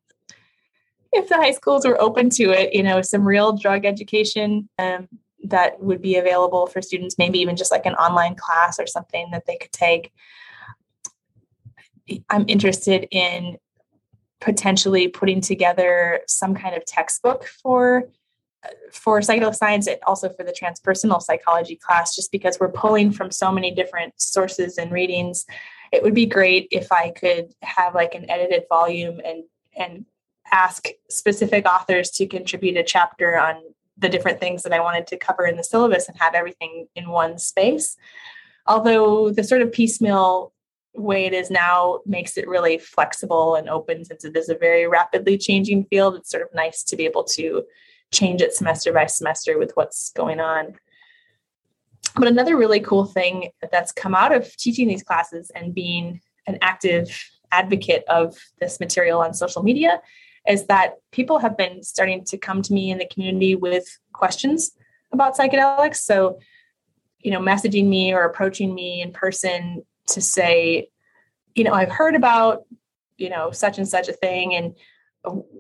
[1.16, 5.08] if the high schools were open to it, you know, some real drug education um,
[5.46, 9.30] that would be available for students, maybe even just like an online class or something
[9.32, 10.12] that they could take.
[12.30, 13.58] I'm interested in
[14.42, 18.10] potentially putting together some kind of textbook for
[18.92, 23.30] for psychedelic science and also for the transpersonal psychology class just because we're pulling from
[23.30, 25.46] so many different sources and readings
[25.92, 29.44] it would be great if i could have like an edited volume and
[29.78, 30.06] and
[30.52, 33.56] ask specific authors to contribute a chapter on
[33.98, 37.10] the different things that i wanted to cover in the syllabus and have everything in
[37.10, 37.96] one space.
[38.68, 40.52] Although the sort of piecemeal
[40.94, 44.88] way it is now makes it really flexible and open since it is a very
[44.88, 47.64] rapidly changing field it's sort of nice to be able to
[48.14, 50.76] change it semester by semester with what's going on.
[52.16, 56.58] But another really cool thing that's come out of teaching these classes and being an
[56.62, 60.02] active advocate of this material on social media
[60.48, 64.72] is that people have been starting to come to me in the community with questions
[65.12, 65.98] about psychedelics.
[65.98, 66.40] So
[67.22, 70.90] you know messaging me or approaching me in person to say,
[71.56, 72.64] you know, I've heard about,
[73.18, 74.76] you know, such and such a thing and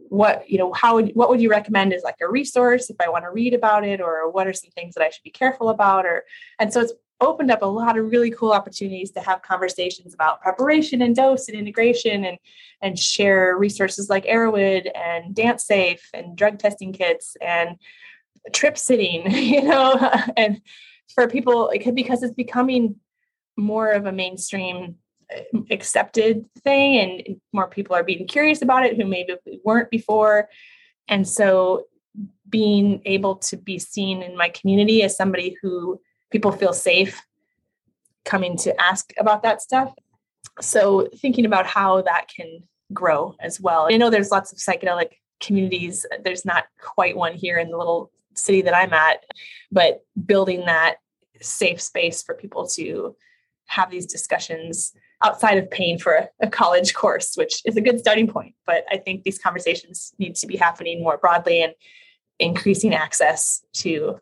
[0.09, 3.09] what, you know, how would what would you recommend as like a resource if I
[3.09, 5.69] want to read about it or what are some things that I should be careful
[5.69, 6.23] about or
[6.59, 10.41] and so it's opened up a lot of really cool opportunities to have conversations about
[10.41, 12.37] preparation and dose and integration and
[12.81, 17.77] and share resources like Erowid and Dance Safe and drug testing kits and
[18.53, 19.95] trip sitting, you know,
[20.37, 20.61] and
[21.13, 22.95] for people because it's becoming
[23.57, 24.95] more of a mainstream
[25.33, 30.49] uh, accepted thing and more people are being curious about it who maybe weren't before.
[31.07, 31.85] And so
[32.49, 35.99] being able to be seen in my community as somebody who
[36.35, 37.21] people feel safe
[38.25, 39.93] coming to ask about that stuff.
[40.59, 43.87] So thinking about how that can grow as well.
[43.89, 46.05] I know there's lots of psychedelic communities.
[46.25, 49.23] There's not quite one here in the little city that i'm at
[49.71, 50.95] but building that
[51.41, 53.15] safe space for people to
[53.67, 54.91] have these discussions
[55.23, 58.53] outside of paying for a, college course, which is a good starting point.
[58.65, 61.73] But I think these conversations need to be happening more broadly and
[62.37, 64.19] increasing access to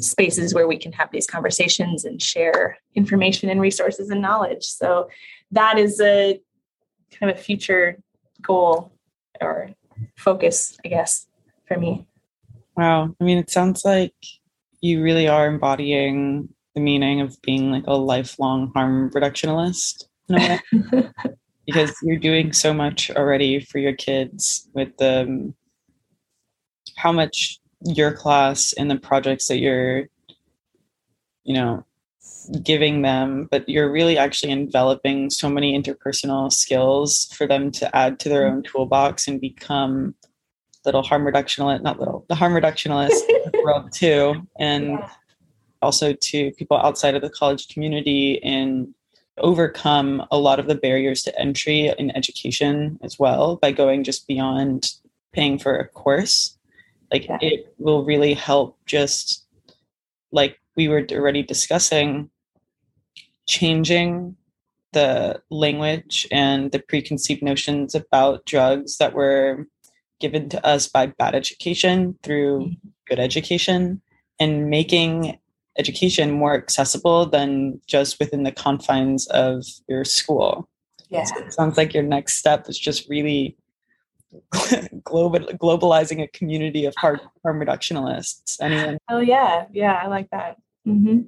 [0.00, 4.64] spaces where we can have these conversations and share information and resources and knowledge.
[4.64, 5.08] So
[5.50, 6.40] that is a
[7.18, 7.98] kind of a future
[8.42, 8.92] goal
[9.40, 9.70] or
[10.16, 11.26] focus, I guess,
[11.66, 12.06] for me.
[12.76, 13.14] Wow.
[13.20, 14.14] I mean, it sounds like
[14.80, 20.04] you really are embodying the meaning of being like a lifelong harm reductionist
[21.66, 25.54] because you're doing so much already for your kids with the um,
[26.96, 30.08] how much your class and the projects that you're
[31.44, 31.84] you know
[32.62, 38.18] giving them but you're really actually enveloping so many interpersonal skills for them to add
[38.18, 40.14] to their own toolbox and become
[40.84, 43.20] little harm reductionist not little the harm reductionist
[43.62, 44.34] world too.
[44.58, 45.08] And yeah
[45.82, 48.94] also to people outside of the college community and
[49.38, 54.26] overcome a lot of the barriers to entry in education as well by going just
[54.26, 54.94] beyond
[55.32, 56.57] paying for a course
[57.12, 57.38] like yeah.
[57.40, 59.46] it will really help just
[60.32, 62.30] like we were already discussing
[63.48, 64.36] changing
[64.92, 69.66] the language and the preconceived notions about drugs that were
[70.20, 72.88] given to us by bad education through mm-hmm.
[73.08, 74.00] good education
[74.40, 75.38] and making
[75.78, 80.68] education more accessible than just within the confines of your school.
[81.08, 81.24] Yeah.
[81.24, 83.56] So it sounds like your next step is just really
[85.04, 88.58] global, globalizing a community of harm, harm reductionists.
[88.60, 88.98] Anyone?
[89.08, 90.56] Oh yeah, yeah, I like that.
[90.86, 91.20] Mm-hmm.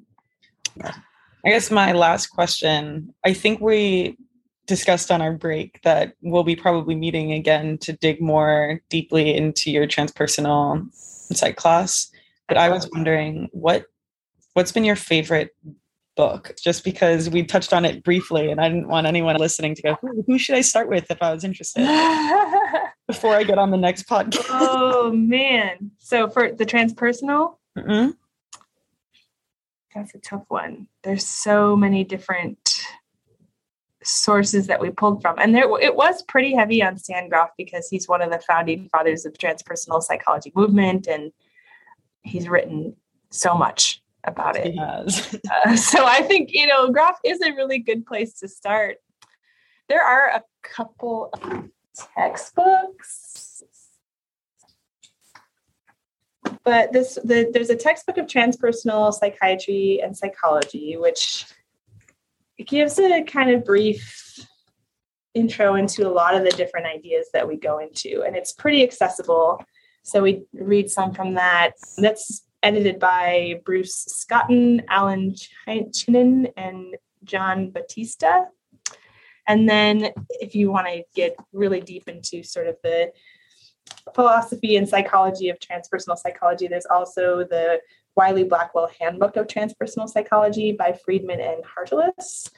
[1.45, 3.15] I guess my last question.
[3.25, 4.17] I think we
[4.67, 9.71] discussed on our break that we'll be probably meeting again to dig more deeply into
[9.71, 10.81] your transpersonal
[11.31, 12.11] insight class.
[12.47, 13.87] But I was wondering what
[14.55, 15.51] what's been your favorite
[16.21, 16.55] book?
[16.63, 19.97] Just because we touched on it briefly, and I didn't want anyone listening to go,
[20.03, 21.81] who, who should I start with if I was interested
[23.07, 24.45] before I get on the next podcast?
[24.51, 25.93] oh man!
[25.97, 28.11] So for the transpersonal, mm-hmm.
[29.95, 30.89] that's a tough one.
[31.05, 32.83] There's so many different
[34.03, 37.87] sources that we pulled from and there it was pretty heavy on Stan Grof because
[37.91, 41.33] he's one of the founding fathers of transpersonal psychology movement and
[42.23, 42.97] he's written
[43.29, 44.77] so much about it.
[44.79, 45.09] uh,
[45.77, 48.97] so I think, you know, Grof is a really good place to start.
[49.89, 51.33] There are a couple
[52.17, 53.63] textbooks.
[56.65, 61.47] But this the, there's a textbook of transpersonal psychiatry and psychology, which
[62.67, 64.47] gives a kind of brief
[65.35, 68.83] intro into a lot of the different ideas that we go into, and it's pretty
[68.83, 69.65] accessible.
[70.03, 71.73] So we read some from that.
[71.99, 75.35] That's edited by Bruce Scotton, Allan
[75.67, 78.47] Chinen, and John Battista.
[79.47, 83.13] And then if you want to get really deep into sort of the
[84.15, 87.81] philosophy and psychology of transpersonal psychology, there's also the
[88.17, 92.49] Wiley Blackwell Handbook of Transpersonal Psychology by Friedman and Hartelius.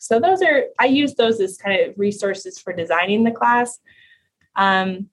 [0.00, 3.78] So those are I use those as kind of resources for designing the class.
[4.54, 5.08] Um,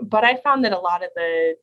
[0.00, 1.56] but I found that a lot of the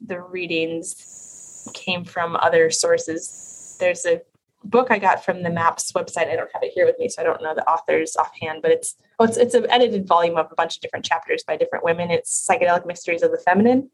[0.00, 3.76] the readings came from other sources.
[3.80, 4.20] There's a
[4.64, 6.28] book I got from the MAPS website.
[6.28, 8.70] I don't have it here with me, so I don't know the authors offhand, but
[8.70, 11.84] it's oh, it's it's an edited volume of a bunch of different chapters by different
[11.84, 12.10] women.
[12.10, 13.90] It's Psychedelic Mysteries of the Feminine.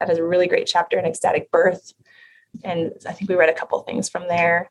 [0.00, 1.92] That has a really great chapter in ecstatic birth.
[2.62, 4.70] And I think we read a couple things from there.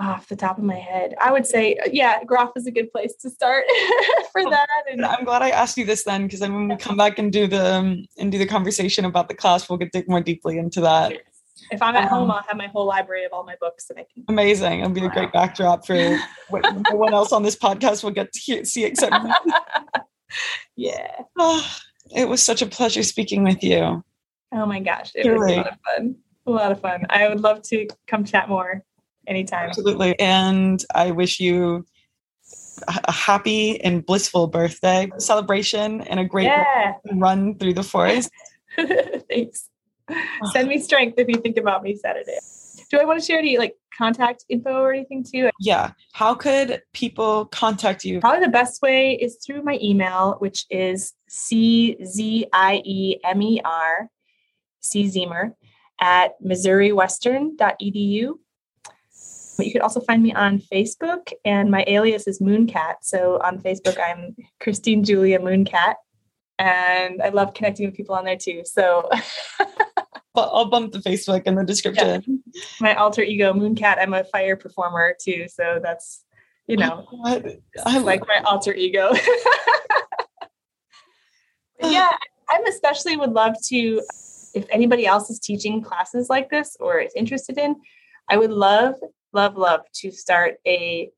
[0.00, 2.90] Off the top of my head, I would say, uh, yeah, Grof is a good
[2.90, 3.64] place to start
[4.32, 4.66] for that.
[4.90, 7.32] And I'm glad I asked you this then, because then when we come back and
[7.32, 10.58] do the um, and do the conversation about the class, we'll get dig more deeply
[10.58, 11.12] into that.
[11.70, 13.98] If I'm at um, home, I'll have my whole library of all my books, and
[13.98, 14.24] I can.
[14.28, 14.80] Amazing!
[14.80, 16.18] It'll be a great backdrop for
[16.48, 19.30] what no one else on this podcast will get to hear, see except me.
[20.76, 21.22] yeah.
[21.38, 21.64] Oh,
[22.14, 24.04] it was such a pleasure speaking with you.
[24.52, 26.16] Oh my gosh, it was a lot of fun.
[26.46, 27.06] A lot of fun.
[27.10, 28.84] I would love to come chat more
[29.26, 29.68] anytime.
[29.68, 30.18] Absolutely.
[30.18, 31.84] And I wish you
[32.88, 36.94] a happy and blissful birthday celebration and a great yeah.
[37.12, 38.30] run through the forest.
[39.28, 39.68] Thanks.
[40.52, 42.38] Send me strength if you think about me Saturday.
[42.90, 45.50] Do I want to share any like contact info or anything too?
[45.60, 45.92] Yeah.
[46.12, 48.20] How could people contact you?
[48.20, 53.42] Probably the best way is through my email, which is C Z I E M
[53.42, 54.10] E R
[54.80, 55.54] C Ziemer
[56.00, 58.34] at missouriwestern.edu.
[59.56, 62.96] But you could also find me on Facebook, and my alias is Mooncat.
[63.02, 65.94] So on Facebook, I'm Christine Julia Mooncat,
[66.58, 68.62] and I love connecting with people on there too.
[68.64, 69.08] So
[70.34, 72.42] I'll bump the Facebook in the description.
[72.52, 72.62] Yeah.
[72.80, 73.98] My alter ego, Mooncat.
[74.00, 76.24] I'm a fire performer too, so that's
[76.66, 79.12] you know, I, I like my alter ego.
[81.82, 82.10] yeah,
[82.48, 84.00] I'm especially would love to
[84.54, 87.76] if anybody else is teaching classes like this or is interested in.
[88.28, 88.96] I would love
[89.34, 91.10] love, love to start a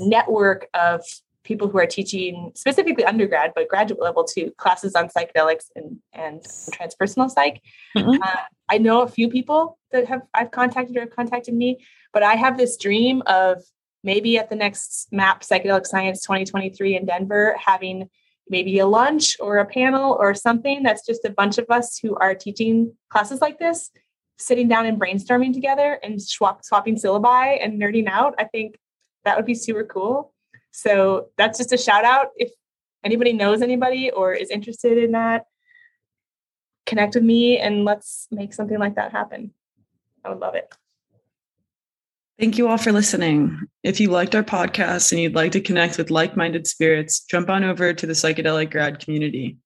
[0.00, 1.02] network of
[1.44, 6.40] people who are teaching specifically undergrad, but graduate level too, classes on psychedelics and, and
[6.42, 7.62] transpersonal psych.
[7.96, 8.22] Mm-hmm.
[8.22, 12.22] Uh, I know a few people that have I've contacted or have contacted me, but
[12.22, 13.62] I have this dream of
[14.02, 18.08] maybe at the next MAPS Psychedelic Science 2023 in Denver having
[18.48, 22.14] maybe a lunch or a panel or something that's just a bunch of us who
[22.16, 23.90] are teaching classes like this
[24.38, 28.76] sitting down and brainstorming together and swap, swapping syllabi and nerding out, I think
[29.24, 30.32] that would be super cool.
[30.72, 32.28] So that's just a shout out.
[32.36, 32.50] If
[33.04, 35.46] anybody knows anybody or is interested in that,
[36.86, 39.52] connect with me and let's make something like that happen.
[40.24, 40.74] I would love it.
[42.38, 43.60] Thank you all for listening.
[43.84, 47.48] If you liked our podcast and you'd like to connect with like minded spirits, jump
[47.48, 49.58] on over to the psychedelic grad community.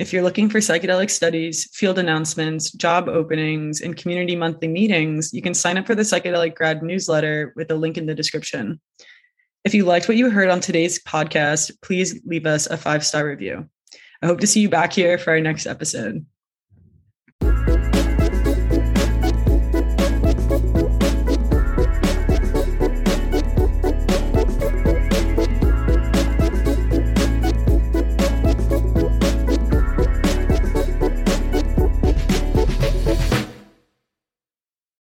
[0.00, 5.42] If you're looking for psychedelic studies, field announcements, job openings, and community monthly meetings, you
[5.42, 8.80] can sign up for the Psychedelic Grad newsletter with a link in the description.
[9.62, 13.26] If you liked what you heard on today's podcast, please leave us a five star
[13.26, 13.68] review.
[14.22, 16.24] I hope to see you back here for our next episode.